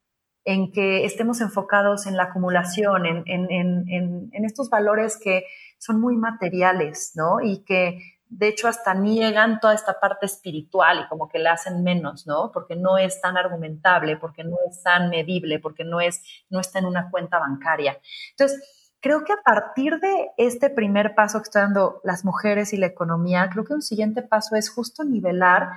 [0.45, 5.45] en que estemos enfocados en la acumulación, en, en estos valores que
[5.79, 7.41] son muy materiales, ¿no?
[7.41, 8.01] Y que
[8.31, 12.51] de hecho hasta niegan toda esta parte espiritual y como que le hacen menos, ¿no?
[12.53, 16.79] Porque no es tan argumentable, porque no es tan medible, porque no es no está
[16.79, 17.99] en una cuenta bancaria.
[18.31, 18.63] Entonces,
[19.01, 22.87] creo que a partir de este primer paso que están dando las mujeres y la
[22.87, 25.69] economía, creo que un siguiente paso es justo nivelar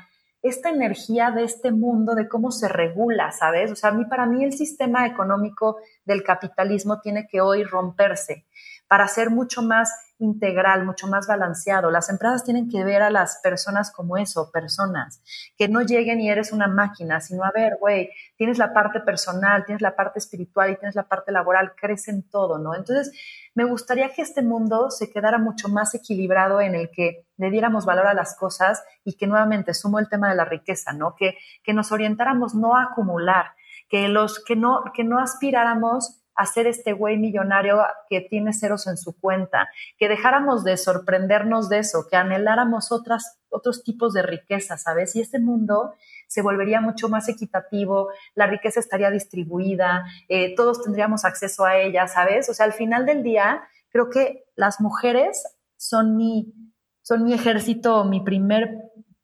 [0.42, 3.72] esta energía de este mundo, de cómo se regula, ¿sabes?
[3.72, 8.46] O sea, a mí, para mí el sistema económico del capitalismo tiene que hoy romperse
[8.88, 11.92] para ser mucho más integral, mucho más balanceado.
[11.92, 15.22] Las empresas tienen que ver a las personas como eso, personas,
[15.58, 19.66] que no lleguen y eres una máquina, sino a ver, güey, tienes la parte personal,
[19.66, 22.76] tienes la parte espiritual y tienes la parte laboral, crecen todo, ¿no?
[22.76, 23.12] Entonces,
[23.54, 27.86] me gustaría que este mundo se quedara mucho más equilibrado en el que le diéramos
[27.86, 31.16] valor a las cosas y que nuevamente sumo el tema de la riqueza, ¿no?
[31.16, 33.54] Que, que nos orientáramos no a acumular,
[33.90, 38.88] que, los, que, no, que no aspiráramos a ser este güey millonario que tiene ceros
[38.88, 39.70] en su cuenta,
[40.00, 45.16] que dejáramos de sorprendernos de eso, que anheláramos otras, otros tipos de riqueza, ¿sabes?
[45.16, 45.94] Y este mundo
[46.28, 52.08] se volvería mucho más equitativo, la riqueza estaría distribuida, eh, todos tendríamos acceso a ella,
[52.08, 52.50] ¿sabes?
[52.50, 55.44] O sea, al final del día, creo que las mujeres
[55.78, 56.56] son mi,
[57.04, 58.80] son mi ejército, mi primer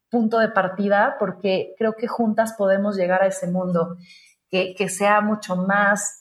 [0.08, 3.96] punto de partida, porque creo que juntas podemos llegar a ese mundo
[4.48, 6.17] que, que sea mucho más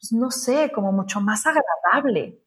[0.00, 2.40] pues, no sé, como mucho más agradable.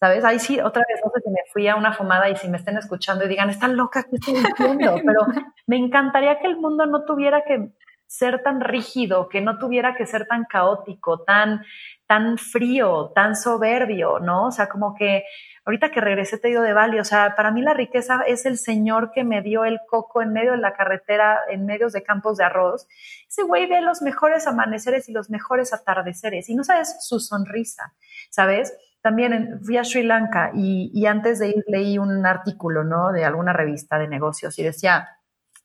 [0.00, 0.24] ¿Sabes?
[0.24, 2.56] Ahí sí, otra vez, no sé si me fui a una fumada y si me
[2.56, 4.96] estén escuchando y digan, está loca, ¿qué estoy diciendo?
[5.06, 5.26] Pero
[5.68, 7.70] me encantaría que el mundo no tuviera que
[8.08, 11.62] ser tan rígido, que no tuviera que ser tan caótico, tan,
[12.06, 14.48] tan frío, tan soberbio, ¿no?
[14.48, 15.24] O sea, como que
[15.64, 18.58] ahorita que regresé te digo de Bali, o sea, para mí la riqueza es el
[18.58, 22.38] señor que me dio el coco en medio de la carretera, en medio de campos
[22.38, 22.88] de arroz.
[23.28, 27.94] Ese güey ve los mejores amaneceres y los mejores atardeceres y no sabes su sonrisa,
[28.30, 28.74] ¿sabes?
[29.02, 33.12] También fui a Sri Lanka y, antes de ir leí un artículo, ¿no?
[33.12, 35.08] De alguna revista de negocios y decía,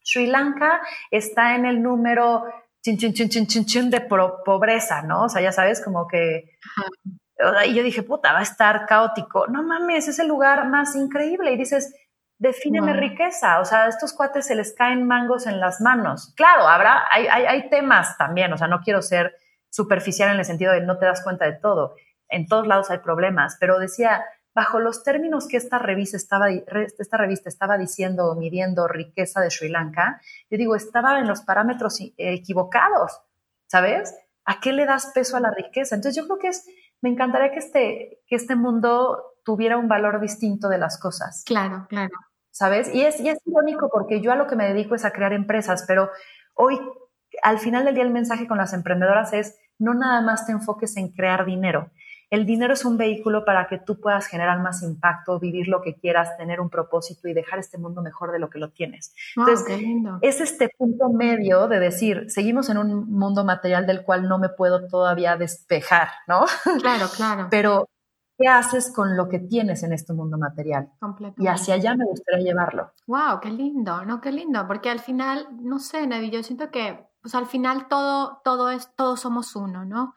[0.04, 0.82] Sri Lanka
[1.12, 2.46] está en el número
[2.82, 5.26] chin, chin, chin, chin, chin, de pobreza, ¿no?
[5.26, 6.58] O sea, ya sabes, como que
[7.66, 9.48] y yo dije, puta, va a estar caótico.
[9.48, 11.52] No mames, es el lugar más increíble.
[11.52, 11.94] Y dices,
[12.38, 13.60] defíneme riqueza.
[13.60, 16.34] O sea, a estos cuates se les caen mangos en las manos.
[16.36, 18.52] Claro, habrá, hay, hay, hay temas también.
[18.54, 19.36] O sea, no quiero ser
[19.70, 21.96] superficial en el sentido de no te das cuenta de todo.
[22.30, 23.58] En todos lados hay problemas.
[23.60, 24.24] Pero decía,
[24.58, 29.70] bajo los términos que esta revista estaba, esta revista estaba diciendo, midiendo riqueza de Sri
[29.70, 30.20] Lanka,
[30.50, 33.22] yo digo, estaba en los parámetros equivocados,
[33.68, 34.16] ¿sabes?
[34.46, 35.94] ¿A qué le das peso a la riqueza?
[35.94, 36.66] Entonces yo creo que es
[37.02, 41.44] me encantaría que este, que este mundo tuviera un valor distinto de las cosas.
[41.46, 42.14] Claro, claro.
[42.52, 42.94] ¿Sabes?
[42.94, 45.32] Y es, y es irónico porque yo a lo que me dedico es a crear
[45.32, 46.10] empresas, pero
[46.54, 46.80] hoy,
[47.44, 50.98] al final del día, el mensaje con las emprendedoras es no nada más te enfoques
[50.98, 51.92] en crear dinero,
[52.30, 55.96] el dinero es un vehículo para que tú puedas generar más impacto, vivir lo que
[55.96, 59.14] quieras, tener un propósito y dejar este mundo mejor de lo que lo tienes.
[59.36, 59.80] Entonces,
[60.22, 64.50] es este punto medio de decir, seguimos en un mundo material del cual no me
[64.50, 66.46] puedo todavía despejar, ¿no?
[66.82, 67.48] Claro, claro.
[67.52, 67.88] Pero,
[68.38, 70.90] ¿qué haces con lo que tienes en este mundo material?
[71.38, 72.92] Y hacia allá me gustaría llevarlo.
[73.08, 74.20] Wow, qué lindo, ¿no?
[74.20, 78.42] Qué lindo, porque al final, no sé, Navi, yo siento que pues al final todo,
[78.46, 80.14] todo es, todos somos uno, ¿no?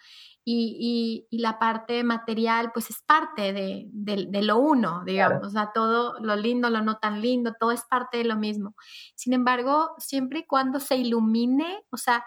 [0.52, 6.36] Y, la parte material pues es parte de, lo uno, digamos, o sea, todo lo
[6.36, 8.74] lindo, lo no tan lindo, todo es parte de lo mismo.
[9.14, 12.24] Sin embargo, siempre y cuando se ilumine, o sea,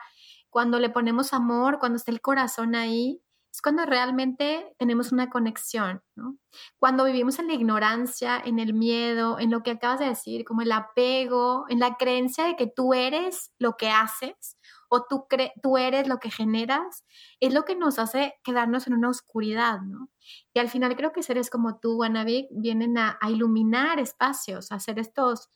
[0.49, 3.21] cuando le ponemos amor, cuando está el corazón ahí,
[3.51, 6.37] es cuando realmente tenemos una conexión, ¿no?
[6.79, 10.63] Cuando vivimos en la ignorancia, en el miedo, en lo que acabas de decir, como
[10.63, 14.57] el apego, en la creencia de que tú eres lo que haces
[14.89, 15.27] o tú,
[15.61, 17.03] tú eres lo que generas,
[17.39, 20.09] es lo que nos hace quedarnos en una oscuridad, ¿no?
[20.53, 24.75] Y al final creo que seres como tú, Wannabe, vienen a, a iluminar espacios, a
[24.75, 25.49] hacer estos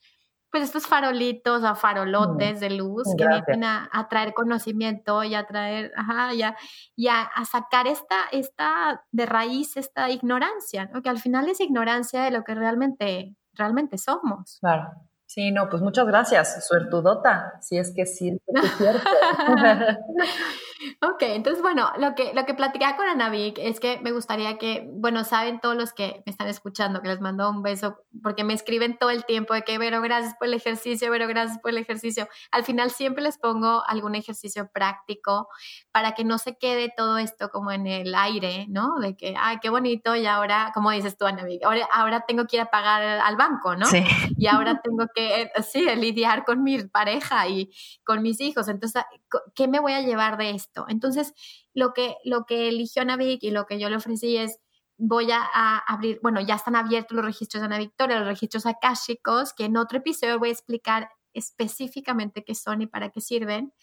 [0.52, 5.92] pues estos farolitos o farolotes de luz que vienen a, traer conocimiento y a traer,
[5.96, 6.34] ajá,
[6.96, 11.02] y, a, sacar esta, esta de raíz, esta ignorancia, ¿no?
[11.02, 14.58] que al final es ignorancia de lo que realmente, realmente somos.
[14.62, 15.07] Claro.
[15.28, 19.10] Sí, no, pues muchas gracias, suertudota, si es que sí, es cierto.
[21.02, 24.88] Ok, entonces bueno, lo que, lo que platicaba con Anavik es que me gustaría que,
[24.92, 28.54] bueno, saben todos los que me están escuchando, que les mando un beso, porque me
[28.54, 31.78] escriben todo el tiempo de que, Vero, gracias por el ejercicio, Vero, gracias por el
[31.78, 32.28] ejercicio.
[32.52, 35.48] Al final siempre les pongo algún ejercicio práctico
[35.92, 39.00] para que no se quede todo esto como en el aire, ¿no?
[39.00, 42.58] De que, ay, qué bonito, y ahora, como dices tú, Anavik, ahora, ahora tengo que
[42.58, 43.88] ir a pagar al banco, ¿no?
[43.88, 44.04] Sí.
[44.38, 47.72] Y ahora tengo que, eh, sí, lidiar con mi pareja y
[48.04, 48.68] con mis hijos.
[48.68, 49.04] Entonces,
[49.56, 50.67] ¿qué me voy a llevar de esto?
[50.88, 51.34] Entonces,
[51.74, 54.60] lo que, lo que eligió Navik y lo que yo le ofrecí es,
[54.98, 59.54] voy a, abrir, bueno, ya están abiertos los registros de Ana Victoria, los registros akáshicos,
[59.54, 63.74] que en otro episodio voy a explicar específicamente qué son y para qué sirven.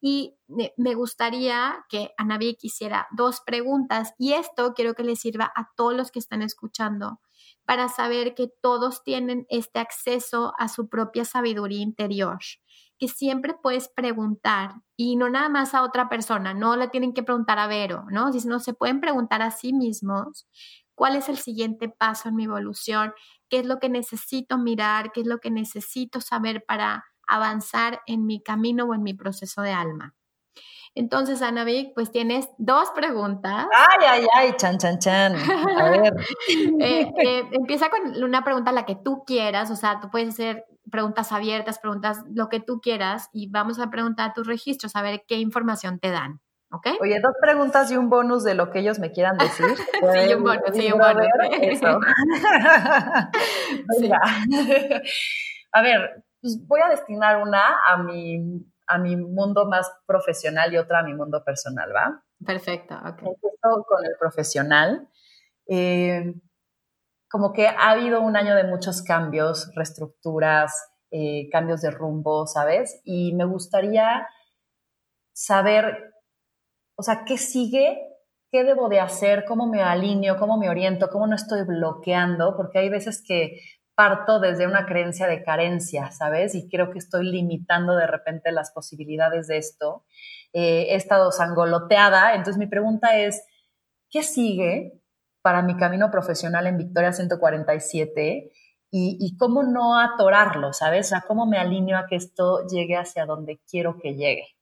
[0.00, 0.34] Y
[0.76, 5.94] me gustaría que Anavik hiciera dos preguntas y esto quiero que le sirva a todos
[5.94, 7.20] los que están escuchando
[7.64, 12.38] para saber que todos tienen este acceso a su propia sabiduría interior
[13.02, 17.24] que siempre puedes preguntar y no nada más a otra persona, no le tienen que
[17.24, 18.32] preguntar a Vero, ¿no?
[18.32, 20.46] Sino se pueden preguntar a sí mismos
[20.94, 23.12] cuál es el siguiente paso en mi evolución,
[23.48, 28.24] qué es lo que necesito mirar, qué es lo que necesito saber para avanzar en
[28.24, 30.14] mi camino o en mi proceso de alma.
[30.94, 33.66] Entonces, Anavik, pues tienes dos preguntas.
[33.74, 35.34] Ay, ay, ay, chan, chan, chan.
[35.36, 36.14] A ver.
[36.80, 40.64] Eh, eh, empieza con una pregunta la que tú quieras, o sea, tú puedes hacer
[40.90, 45.02] preguntas abiertas, preguntas lo que tú quieras y vamos a preguntar a tus registros a
[45.02, 46.40] ver qué información te dan.
[46.72, 46.88] ¿Ok?
[47.00, 49.66] Oye, dos preguntas y un bonus de lo que ellos me quieran decir.
[50.12, 51.26] sí, un bonus, sí, un bonus.
[51.60, 52.00] Eso.
[55.72, 60.78] A ver, pues voy a destinar una a mi, a mi mundo más profesional y
[60.78, 62.22] otra a mi mundo personal, ¿va?
[62.44, 63.18] Perfecto, ok.
[63.18, 65.08] Empiezo con el profesional.
[65.66, 66.34] Eh,
[67.30, 73.00] como que ha habido un año de muchos cambios, reestructuras, eh, cambios de rumbo, ¿sabes?
[73.04, 74.26] Y me gustaría
[75.32, 76.14] saber,
[76.94, 77.98] o sea, ¿qué sigue?
[78.50, 79.44] ¿Qué debo de hacer?
[79.46, 80.36] ¿Cómo me alineo?
[80.36, 81.08] ¿Cómo me oriento?
[81.08, 82.54] ¿Cómo no estoy bloqueando?
[82.56, 83.58] Porque hay veces que
[83.94, 86.54] parto desde una creencia de carencia, ¿sabes?
[86.54, 90.04] Y creo que estoy limitando de repente las posibilidades de esto.
[90.52, 93.44] Eh, he estado sangoloteada, entonces mi pregunta es,
[94.10, 95.02] ¿qué sigue?
[95.42, 98.52] para mi camino profesional en Victoria 147
[98.94, 101.06] y, cómo no atorarlo, ¿sabes?
[101.06, 104.54] O sea, cómo me alineo a que esto llegue hacia donde quiero que llegue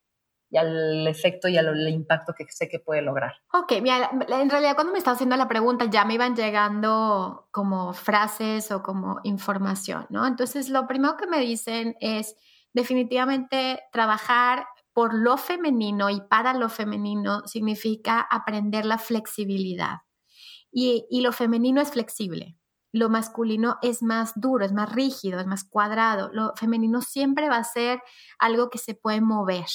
[0.51, 3.35] y al efecto y al impacto que sé que puede lograr.
[3.53, 7.93] Ok, mira, en realidad cuando me estaba haciendo la pregunta ya me iban llegando como
[7.93, 10.27] frases o como información, ¿no?
[10.27, 12.37] Entonces, lo primero que me dicen es
[12.73, 19.99] definitivamente trabajar por lo femenino y para lo femenino significa aprender la flexibilidad.
[20.73, 22.57] Y, lo femenino es flexible,
[22.93, 26.31] lo masculino es más duro, es más rígido, es más cuadrado.
[26.33, 28.03] Lo femenino siempre va a ser
[28.39, 29.67] algo que se puede mover,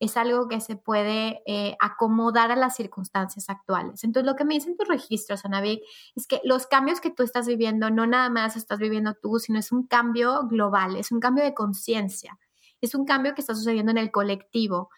[0.00, 4.04] es algo que se puede eh, acomodar a las circunstancias actuales.
[4.04, 5.82] Entonces, lo que me dicen tus registros, Anavik,
[6.14, 9.58] es que los cambios que tú estás viviendo, no nada más estás viviendo tú, sino
[9.58, 12.38] es un cambio global, es un cambio de conciencia,
[12.80, 14.90] es un cambio que está sucediendo en el colectivo.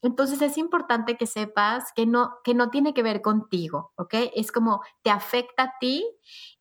[0.00, 4.14] Entonces es importante que sepas que no, que no tiene que ver contigo, ¿ok?
[4.34, 6.06] Es como te afecta a ti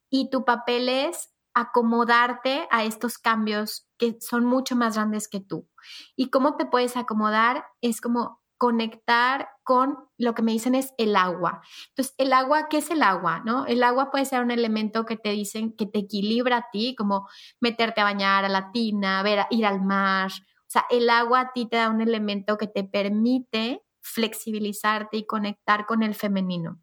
[0.10, 5.68] y tu papel es acomodarte a estos cambios que son mucho más grandes que tú.
[6.16, 7.66] ¿Y cómo te puedes acomodar?
[7.82, 11.62] Es como conectar con lo que me dicen es el agua.
[11.90, 13.42] Entonces, el agua, ¿qué es el agua?
[13.46, 13.66] ¿No?
[13.66, 17.28] El agua puede ser un elemento que te dicen que te equilibra a ti, como
[17.60, 20.32] meterte a bañar a la tina, ver, ir al mar.
[20.32, 25.26] O sea, el agua a ti te da un elemento que te permite flexibilizarte y
[25.26, 26.80] conectar con el femenino.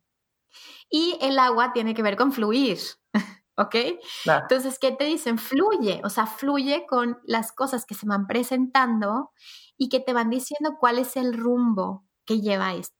[0.88, 2.78] Y el agua tiene que ver con fluir.
[3.56, 3.76] ¿Ok?
[4.42, 5.38] Entonces, ¿qué te dicen?
[5.38, 9.30] Fluye, o sea, fluye con las cosas que se van presentando
[9.76, 12.96] y que te van diciendo cuál es el rumbo que lleva esto.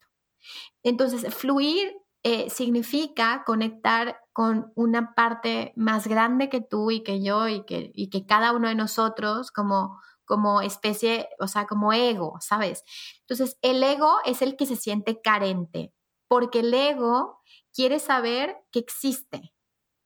[0.83, 7.49] Entonces, fluir eh, significa conectar con una parte más grande que tú y que yo
[7.49, 12.39] y que, y que cada uno de nosotros como, como especie, o sea, como ego,
[12.41, 12.83] ¿sabes?
[13.21, 15.93] Entonces, el ego es el que se siente carente,
[16.29, 17.41] porque el ego
[17.73, 19.54] quiere saber que existe,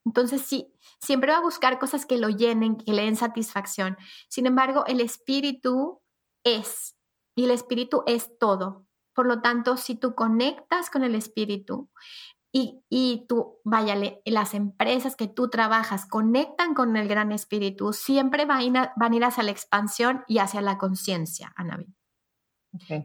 [0.09, 3.99] entonces, sí, siempre va a buscar cosas que lo llenen, que le den satisfacción.
[4.31, 6.01] Sin embargo, el espíritu
[6.45, 6.97] es,
[7.37, 8.87] y el espíritu es todo.
[9.15, 11.91] Por lo tanto, si tú conectas con el espíritu
[12.51, 18.47] y, y tú, váyale, las empresas que tú trabajas conectan con el gran espíritu, siempre
[18.47, 21.95] van a ir, van a ir hacia la expansión y hacia la conciencia, Anabi.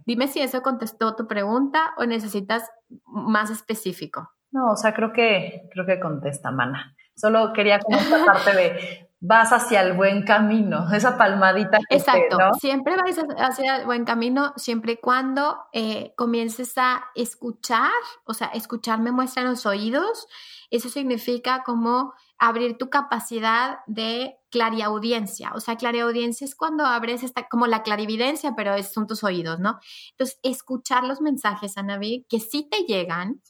[0.06, 2.70] Dime si eso contestó tu pregunta o necesitas
[3.06, 4.33] más específico.
[4.54, 6.96] No, o sea, creo que, creo que contesta, Mana.
[7.16, 11.80] Solo quería como esta parte de vas hacia el buen camino, esa palmadita.
[11.90, 17.92] Que Exacto, siempre vas hacia el buen camino, siempre y cuando eh, comiences a escuchar,
[18.26, 20.28] o sea, escuchar me muestran los oídos,
[20.70, 22.14] eso significa como
[22.44, 25.54] abrir tu capacidad de clariaudiencia.
[25.56, 29.80] O sea, clariaudiencia es cuando abres esta, como la clarividencia, pero son tus oídos, ¿no?
[30.12, 33.42] Entonces, escuchar los mensajes, Anaví, que sí te llegan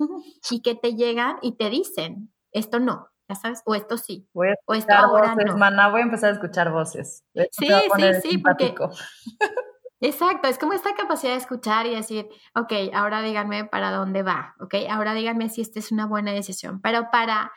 [0.52, 4.50] y que te llegan y te dicen, esto no, ya sabes, o esto sí, voy
[4.50, 5.92] a o esto ahora voces, no.
[5.92, 7.24] voy a empezar a escuchar voces.
[7.34, 7.68] sí,
[7.98, 8.76] sí, sí, porque...
[10.02, 14.54] Exacto, es como esta capacidad de escuchar y decir, ok, ahora díganme para dónde va,
[14.60, 17.54] ok, ahora díganme si esta es una buena decisión, pero para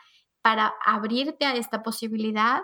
[0.47, 2.61] para abrirte a esta posibilidad,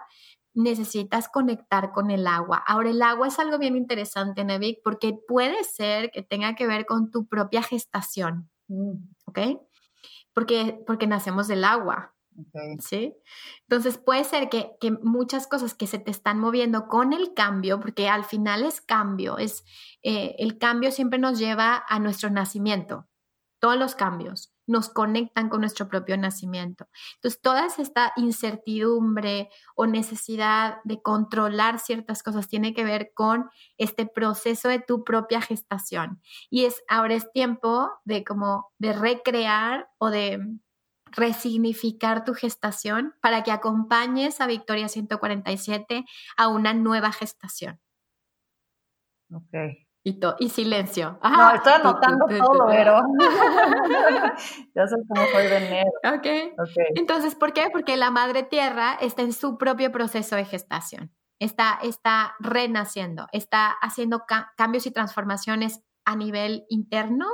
[0.54, 2.64] necesitas conectar con el agua.
[2.66, 6.86] Ahora, el agua es algo bien interesante, Nevik, porque puede ser que tenga que ver
[6.86, 8.94] con tu propia gestación, mm.
[9.26, 9.40] ¿ok?
[10.34, 12.16] Porque, porque nacemos del agua.
[12.80, 13.14] ¿Sí?
[13.68, 17.82] Entonces puede ser que, que, muchas cosas que se te están moviendo con el cambio,
[17.82, 19.66] porque al final es cambio, es
[20.04, 23.10] eh, el cambio siempre nos lleva a nuestro nacimiento,
[23.60, 26.88] todos los cambios nos conectan con nuestro propio nacimiento.
[27.16, 34.06] Entonces, toda esta incertidumbre o necesidad de controlar ciertas cosas tiene que ver con este
[34.06, 36.22] proceso de tu propia gestación.
[36.50, 40.40] Y es ahora es tiempo de como de recrear o de
[41.16, 46.06] resignificar tu gestación para que acompañes a Victoria 147
[46.38, 47.80] a una nueva gestación.
[49.32, 49.83] Ok.
[50.06, 51.18] Y, y silencio.
[51.24, 53.02] no, estoy anotando todo, pero
[54.76, 55.92] ya sé cómo de enero.
[56.18, 56.50] Okay.
[56.58, 56.76] ok.
[56.96, 57.70] Entonces, ¿por qué?
[57.72, 61.14] Porque la madre tierra está en su propio proceso de gestación.
[61.40, 64.24] Está, está renaciendo, está haciendo
[64.58, 67.28] cambios y transformaciones a nivel interno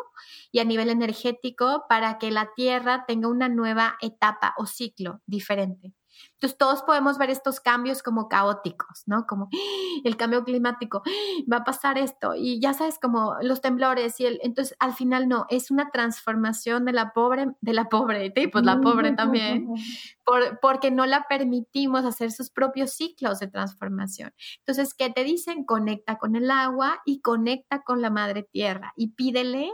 [0.51, 5.93] y a nivel energético para que la tierra tenga una nueva etapa o ciclo diferente.
[6.33, 9.25] Entonces todos podemos ver estos cambios como caóticos, ¿no?
[9.27, 10.01] Como ¡Ah!
[10.03, 11.09] el cambio climático, ¡Ah!
[11.51, 15.27] va a pasar esto y ya sabes como los temblores y el entonces al final
[15.27, 19.67] no, es una transformación de la pobre de la pobre, y pues la pobre también,
[20.25, 24.33] por, porque no la permitimos hacer sus propios ciclos de transformación.
[24.59, 25.65] Entonces, ¿qué te dicen?
[25.65, 29.71] Conecta con el agua y conecta con la madre tierra y pídele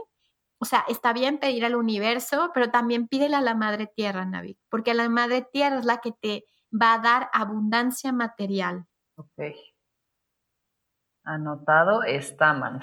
[0.66, 4.58] o sea, está bien pedir al universo, pero también pídele a la madre tierra, Navi,
[4.68, 8.88] porque la madre tierra es la que te va a dar abundancia material.
[9.16, 9.54] Ok.
[11.24, 12.82] Anotado está, man.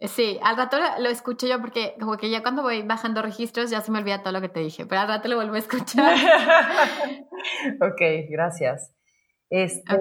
[0.00, 3.80] Sí, al rato lo escucho yo porque como que ya cuando voy bajando registros ya
[3.80, 6.16] se me olvida todo lo que te dije, pero al rato lo vuelvo a escuchar.
[7.80, 8.92] ok, gracias.
[9.50, 9.94] Este,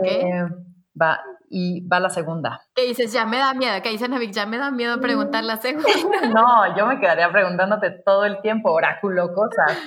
[1.00, 2.62] Va, y va la segunda.
[2.76, 3.12] ¿Qué dices?
[3.12, 3.82] Ya me da miedo.
[3.82, 4.32] ¿Qué dice Navik?
[4.32, 5.90] Ya me da miedo preguntar la segunda.
[6.34, 9.78] no, yo me quedaría preguntándote todo el tiempo, oráculo, cosas.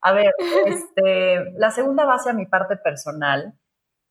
[0.00, 0.32] A ver,
[0.66, 3.54] este, la segunda va hacia mi parte personal.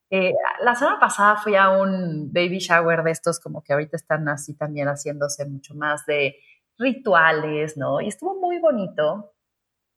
[0.09, 4.27] Eh, la semana pasada fui a un baby shower de estos, como que ahorita están
[4.27, 6.35] así también haciéndose mucho más de
[6.77, 8.01] rituales, ¿no?
[8.01, 9.33] Y estuvo muy bonito.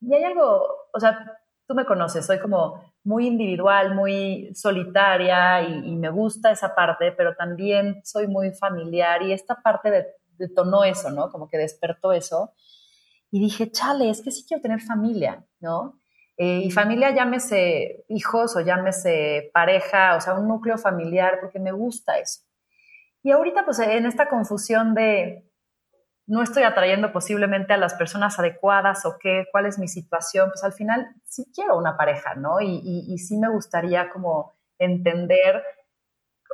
[0.01, 1.37] Y hay algo, o sea,
[1.67, 7.35] tú me conoces, soy como muy individual, muy solitaria y, me gusta esa parte, pero
[7.35, 10.07] también soy muy familiar y esta parte
[10.37, 11.29] detonó eso, ¿no?
[11.29, 12.53] Como que despertó eso.
[13.29, 15.99] Y dije, chale, es que sí quiero tener familia, ¿no?
[16.37, 21.71] Eh, y familia llámese hijos o llámese pareja, o sea, un núcleo familiar, porque me
[21.71, 22.41] gusta eso.
[23.23, 25.43] Y ahorita, pues en esta confusión de
[26.27, 30.63] no estoy atrayendo posiblemente a las personas adecuadas o qué, cuál es mi situación, pues
[30.63, 32.59] al final sí quiero una pareja, ¿no?
[32.59, 35.63] Y, y, sí me gustaría como entender,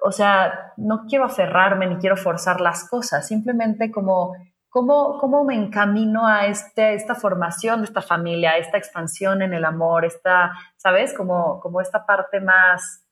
[0.04, 4.36] o sea, no quiero aferrarme ni quiero forzar las cosas, simplemente como
[4.74, 9.66] cómo, cómo me encamino a este, esta formación de esta familia, esta expansión en el
[9.66, 11.14] amor, esta, ¿sabes?
[11.16, 13.04] Como, como esta parte más,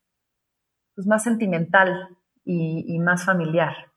[0.95, 3.91] pues más sentimental y, más familiar.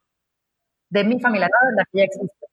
[0.90, 2.43] De mi familia, no de la que ya existe.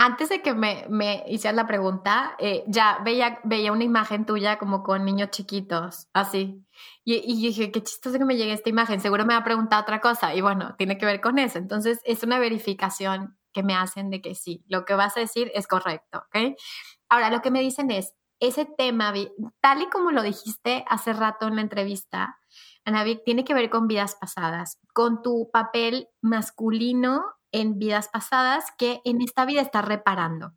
[0.00, 4.56] Antes de que me, me hicieras la pregunta, eh, ya veía, veía una imagen tuya
[4.56, 6.64] como con niños chiquitos, así.
[7.04, 9.82] Y, y dije, qué chistoso que me llegue esta imagen, seguro me va a preguntar
[9.82, 10.36] otra cosa.
[10.36, 11.58] Y bueno, tiene que ver con eso.
[11.58, 15.50] Entonces, es una verificación que me hacen de que sí, lo que vas a decir
[15.52, 16.56] es correcto, ¿ok?
[17.08, 19.12] Ahora, lo que me dicen es, ese tema,
[19.60, 22.38] tal y como lo dijiste hace rato en la entrevista,
[23.04, 29.00] Vic, tiene que ver con vidas pasadas, con tu papel masculino en vidas pasadas que
[29.04, 30.52] en esta vida está reparando.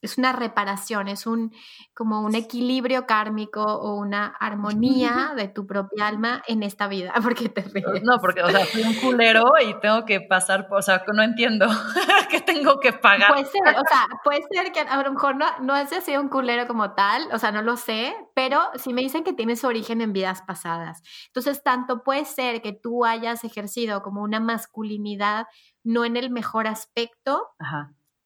[0.00, 1.52] Es una reparación, es un
[1.94, 7.12] como un equilibrio kármico o una armonía de tu propia alma en esta vida.
[7.22, 8.02] porque te ríes?
[8.02, 11.66] No, porque, o sea, soy un culero y tengo que pasar, o sea, no entiendo
[12.30, 13.32] que tengo que pagar.
[13.32, 16.28] Puede ser, o sea, puede ser que a lo mejor no, no es así un
[16.28, 19.66] culero como tal, o sea, no lo sé, pero sí me dicen que tiene su
[19.66, 21.02] origen en vidas pasadas.
[21.26, 25.46] Entonces, tanto puede ser que tú hayas ejercido como una masculinidad
[25.84, 27.48] no en el mejor aspecto,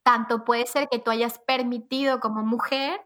[0.03, 3.01] tanto puede ser que tú hayas permitido como mujer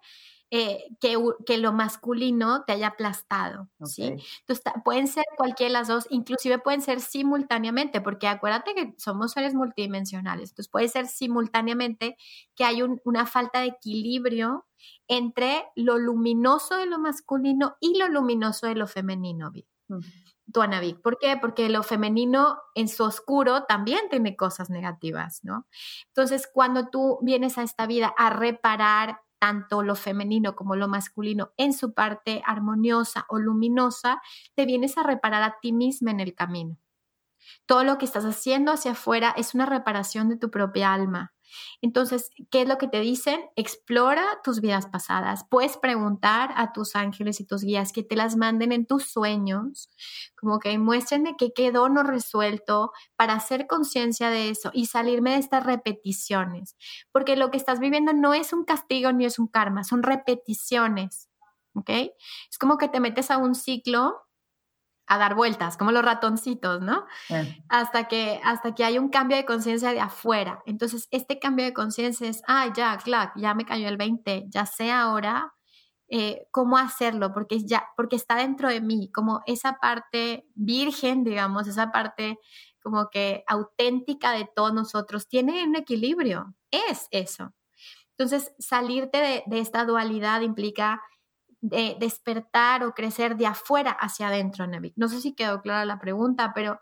[0.53, 4.05] eh, que, que, lo masculino te haya aplastado, ¿sí?
[4.05, 9.33] Entonces, pueden ser cualquiera de las dos, inclusive pueden ser simultáneamente, porque acuérdate que somos
[9.33, 12.17] seres multidimensionales, entonces puede ser simultáneamente
[12.55, 14.67] que hay una falta de equilibrio
[15.09, 19.51] entre lo luminoso de lo masculino y lo luminoso de lo femenino,
[20.53, 21.01] Tuanavik.
[21.03, 21.37] ¿Por qué?
[21.37, 25.67] Porque lo femenino en su oscuro también tiene cosas negativas, ¿no?
[26.09, 31.53] Entonces, cuando tú vienes a esta vida a reparar tanto lo femenino como lo masculino
[31.57, 34.23] en su parte armoniosa o luminosa,
[34.55, 36.79] te vienes a reparar a ti misma en el camino.
[37.67, 41.36] Todo lo que estás haciendo hacia afuera es una reparación de tu propia alma.
[41.81, 43.41] Entonces, ¿qué es lo que te dicen?
[43.57, 45.45] Explora tus vidas pasadas.
[45.49, 49.91] Puedes preguntar a tus ángeles y tus guías que te las manden en tus sueños,
[50.37, 55.33] como que muestren de qué quedó no resuelto para hacer conciencia de eso y salirme
[55.33, 56.77] de estas repeticiones.
[57.13, 61.29] Porque lo que estás viviendo no es un castigo ni es un karma, son repeticiones.
[61.75, 61.91] ¿Ok?
[61.91, 64.26] Es como que te metes a un ciclo
[65.07, 67.07] a dar vueltas, como los ratoncitos, ¿no?
[67.69, 70.63] Hasta, que, hasta que hay un cambio de conciencia de afuera.
[70.67, 74.67] Entonces, este cambio de conciencia es, ah, ya, claro, ya me cayó el 20, ya
[74.67, 75.55] sé ahora
[76.09, 81.69] eh, cómo hacerlo, porque, ya, porque está dentro de mí, como esa parte virgen, digamos,
[81.69, 82.39] esa parte
[82.83, 87.53] como que auténtica de todos nosotros, tiene un equilibrio, es eso.
[88.11, 91.03] Entonces, salirte de, de esta dualidad implica
[91.61, 94.93] de despertar o crecer de afuera hacia adentro, Navi.
[94.97, 96.81] No sé si quedó clara la pregunta, pero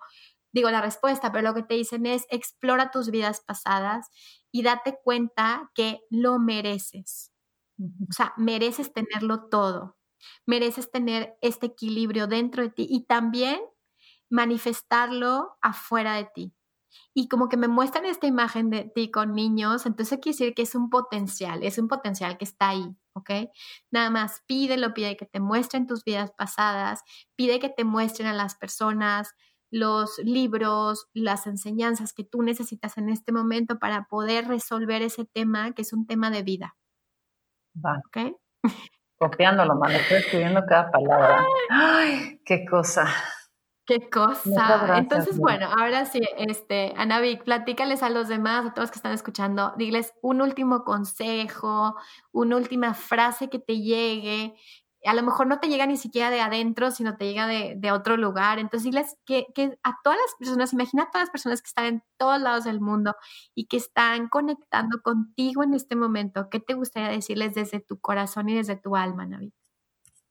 [0.53, 4.09] digo la respuesta, pero lo que te dicen es explora tus vidas pasadas
[4.53, 7.33] y date cuenta que lo mereces.
[7.79, 9.97] O sea, mereces tenerlo todo.
[10.47, 13.61] Mereces tener este equilibrio dentro de ti y también
[14.31, 16.55] manifestarlo afuera de ti
[17.13, 20.63] y como que me muestran esta imagen de ti con niños, entonces quiere decir que
[20.63, 23.31] es un potencial, es un potencial que está ahí, ¿ok?
[23.91, 27.03] Nada más pídelo, pide que te muestren tus vidas pasadas,
[27.37, 29.35] pide que te muestren a las personas
[29.71, 35.73] los libros, las enseñanzas que tú necesitas en este momento para poder resolver ese tema
[35.73, 36.77] que es un tema de vida.
[37.85, 38.01] Va.
[38.07, 38.37] ¿Ok?
[39.19, 41.45] Copiándolo, man, estoy escribiendo cada palabra.
[41.71, 43.07] Ay, qué cosa.
[43.87, 44.97] Qué cosa.
[44.97, 49.75] Entonces, bueno, ahora sí, este, Vic, platícales a los demás, a todos que están escuchando,
[49.77, 51.95] diles un último consejo,
[52.33, 54.55] una última frase que te llegue.
[55.05, 57.93] A lo mejor no te llega ni siquiera de adentro, sino te llega de, de
[57.93, 58.59] otro lugar.
[58.59, 61.85] Entonces, diles que, que, a todas las personas, imagina a todas las personas que están
[61.85, 63.15] en todos lados del mundo
[63.55, 68.49] y que están conectando contigo en este momento, ¿qué te gustaría decirles desde tu corazón
[68.49, 69.53] y desde tu alma, Navi?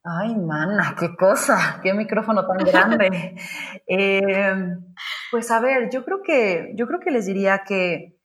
[0.05, 3.35] Ay, mana, qué cosa, qué micrófono tan grande.
[3.87, 4.93] Em,
[5.31, 8.19] pues a ver, yo creo que, yo creo que les diría que,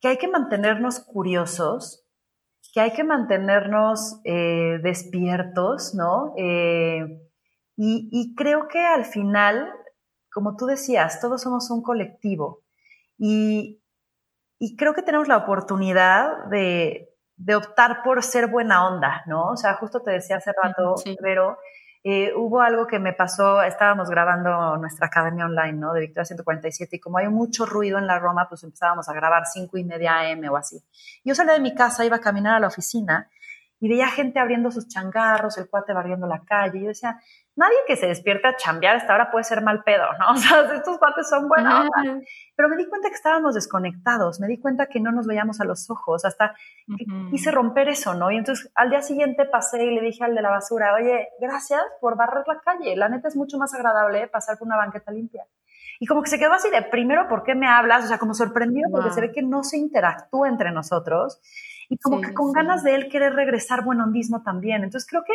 [0.00, 2.04] que hay que mantenernos curiosos,
[2.72, 6.34] que hay que mantenernos eh, despiertos, ¿no?
[6.36, 7.20] Eh,
[7.76, 9.72] y, y creo que al final,
[10.32, 12.64] como tú decías, todos somos un colectivo.
[13.18, 13.80] Y,
[14.58, 17.09] y creo que tenemos la oportunidad de,
[17.40, 19.48] de optar por ser buena onda, ¿no?
[19.48, 21.56] O sea, justo te decía hace rato, pero
[22.04, 25.94] eh, hubo algo que me pasó, estábamos grabando nuestra academia online, ¿no?
[25.94, 29.44] De Victoria 147 y como hay mucho ruido en la Roma, pues empezábamos a grabar
[29.46, 30.84] 5 y media AM o así.
[31.24, 33.30] Yo salí de mi casa, iba a caminar a la oficina
[33.80, 36.78] y veía gente abriendo sus changarros, el cuate barriendo la calle.
[36.78, 37.18] Y yo decía,
[37.60, 40.30] nadie que se despierte a chambear hasta ahora puede ser mal pedo, ¿no?
[40.32, 41.88] O sea, estos cuates son buenos.
[42.56, 45.64] Pero me di cuenta que estábamos desconectados, me di cuenta que no nos veíamos a
[45.64, 46.54] los ojos, hasta
[47.30, 48.30] quise romper eso, ¿no?
[48.30, 51.82] Y entonces al día siguiente pasé y le dije al de la basura, oye, gracias
[52.00, 55.44] por barrer la calle, la neta es mucho más agradable pasar por una banqueta limpia.
[56.02, 58.04] Y como que se quedó así de, primero, ¿por qué me hablas?
[58.04, 61.42] O sea, como sorprendido porque se ve que no se interactúa entre nosotros
[61.90, 64.82] y como que con ganas de él querer regresar buen hondismo también.
[64.82, 65.34] Entonces creo que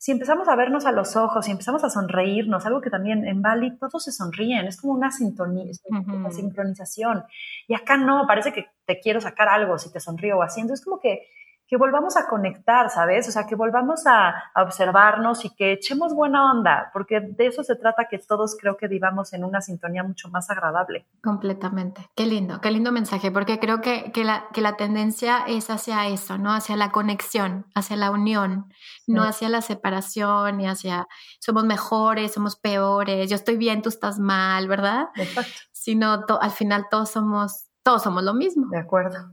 [0.00, 3.42] si empezamos a vernos a los ojos, si empezamos a sonreírnos, algo que también en
[3.42, 7.24] Bali todos se sonríen, es como una, sintonía, una sincronización.
[7.68, 10.62] Y acá no, parece que te quiero sacar algo si te sonrío o así.
[10.62, 11.26] Entonces como que
[11.70, 13.28] que volvamos a conectar, ¿sabes?
[13.28, 17.76] O sea, que volvamos a, observarnos y que echemos buena onda, porque de eso se
[17.76, 21.06] trata que todos creo que vivamos en una sintonía mucho más agradable.
[21.22, 22.10] Completamente.
[22.16, 26.08] Qué lindo, qué lindo mensaje, porque creo que, que, la, que la tendencia es hacia
[26.08, 26.52] eso, ¿no?
[26.52, 28.66] Hacia la conexión, hacia la unión,
[29.06, 31.06] no hacia la separación y hacia
[31.38, 35.10] somos mejores, somos peores, yo estoy bien, tú estás mal, ¿verdad?
[35.14, 35.52] Exacto.
[35.70, 38.66] Sino al final todos somos, todos somos lo mismo.
[38.70, 39.30] De acuerdo.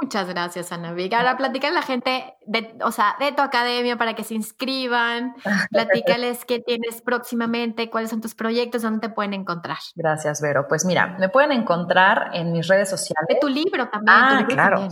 [0.00, 1.12] Muchas gracias, Ana Vic.
[1.12, 5.34] Ahora platícale a la gente, de, o sea, de tu academia para que se inscriban.
[5.70, 9.78] Platícales qué tienes próximamente, cuáles son tus proyectos, dónde te pueden encontrar.
[9.94, 10.66] Gracias, Vero.
[10.68, 13.26] Pues mira, me pueden encontrar en mis redes sociales.
[13.28, 14.16] De tu libro también.
[14.16, 14.88] Ah, claro.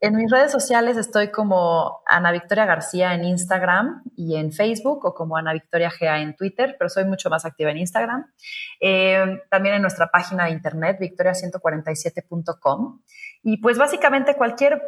[0.00, 5.12] En mis redes sociales estoy como Ana Victoria García en Instagram y en Facebook o
[5.12, 8.24] como Ana Victoria GA en Twitter, pero soy mucho más activa en Instagram.
[8.78, 13.00] Eh, también en nuestra página de internet, victoria147.com.
[13.42, 14.82] Y pues básicamente cualquier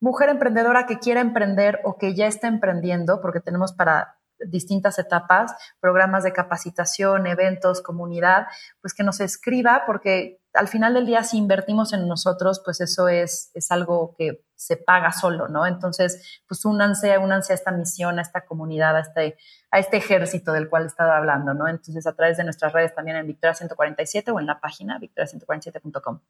[0.00, 5.54] mujer emprendedora que quiera emprender o que ya esté emprendiendo, porque tenemos para distintas etapas,
[5.80, 8.46] programas de capacitación, eventos, comunidad,
[8.80, 13.08] pues que nos escriba, porque al final del día si invertimos en nosotros, pues eso
[13.08, 15.66] es, es algo que se paga solo, ¿no?
[15.66, 19.36] Entonces, pues únanse, únanse a esta misión, a esta comunidad, a este,
[19.70, 21.68] a este ejército del cual he estado hablando, ¿no?
[21.68, 26.20] Entonces, a través de nuestras redes también en Victoria 147 o en la página victoria147.com.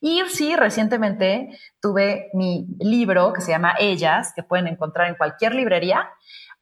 [0.00, 5.54] Y sí, recientemente tuve mi libro que se llama Ellas, que pueden encontrar en cualquier
[5.54, 6.08] librería,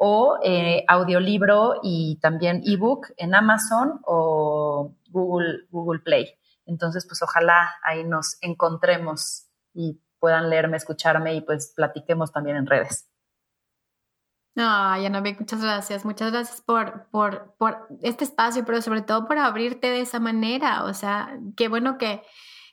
[0.03, 6.39] o eh, audiolibro y también ebook en Amazon o Google, Google Play.
[6.65, 12.67] Entonces, pues ojalá ahí nos encontremos y puedan leerme, escucharme y pues platiquemos también en
[12.67, 13.11] redes.
[14.57, 16.07] Ay, Ana, muchas gracias.
[16.07, 20.85] Muchas gracias por, por, por este espacio, pero sobre todo por abrirte de esa manera.
[20.85, 22.23] O sea, qué bueno que,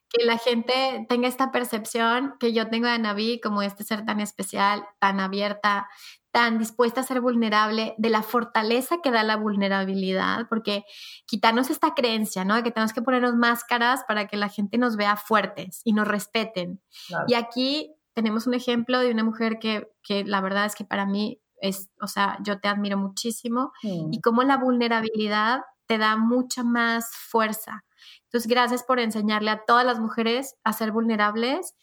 [0.09, 4.21] que la gente tenga esta percepción que yo tengo de Anaví como este ser tan
[4.21, 5.89] especial, tan abierta,
[6.37, 10.83] tan dispuesta a ser vulnerable, de la fortaleza que da la vulnerabilidad, porque
[11.25, 12.53] quitarnos esta creencia, ¿no?
[12.53, 16.07] De que tenemos que ponernos máscaras para que la gente nos vea fuertes y nos
[16.07, 16.79] respeten.
[17.25, 21.07] Y aquí tenemos un ejemplo de una mujer que, que la verdad es que para
[21.07, 26.63] mí es, o sea, yo te admiro muchísimo y cómo la vulnerabilidad te da mucha
[26.63, 27.83] más fuerza.
[28.27, 31.75] Entonces, gracias por enseñarle a todas las mujeres a ser vulnerables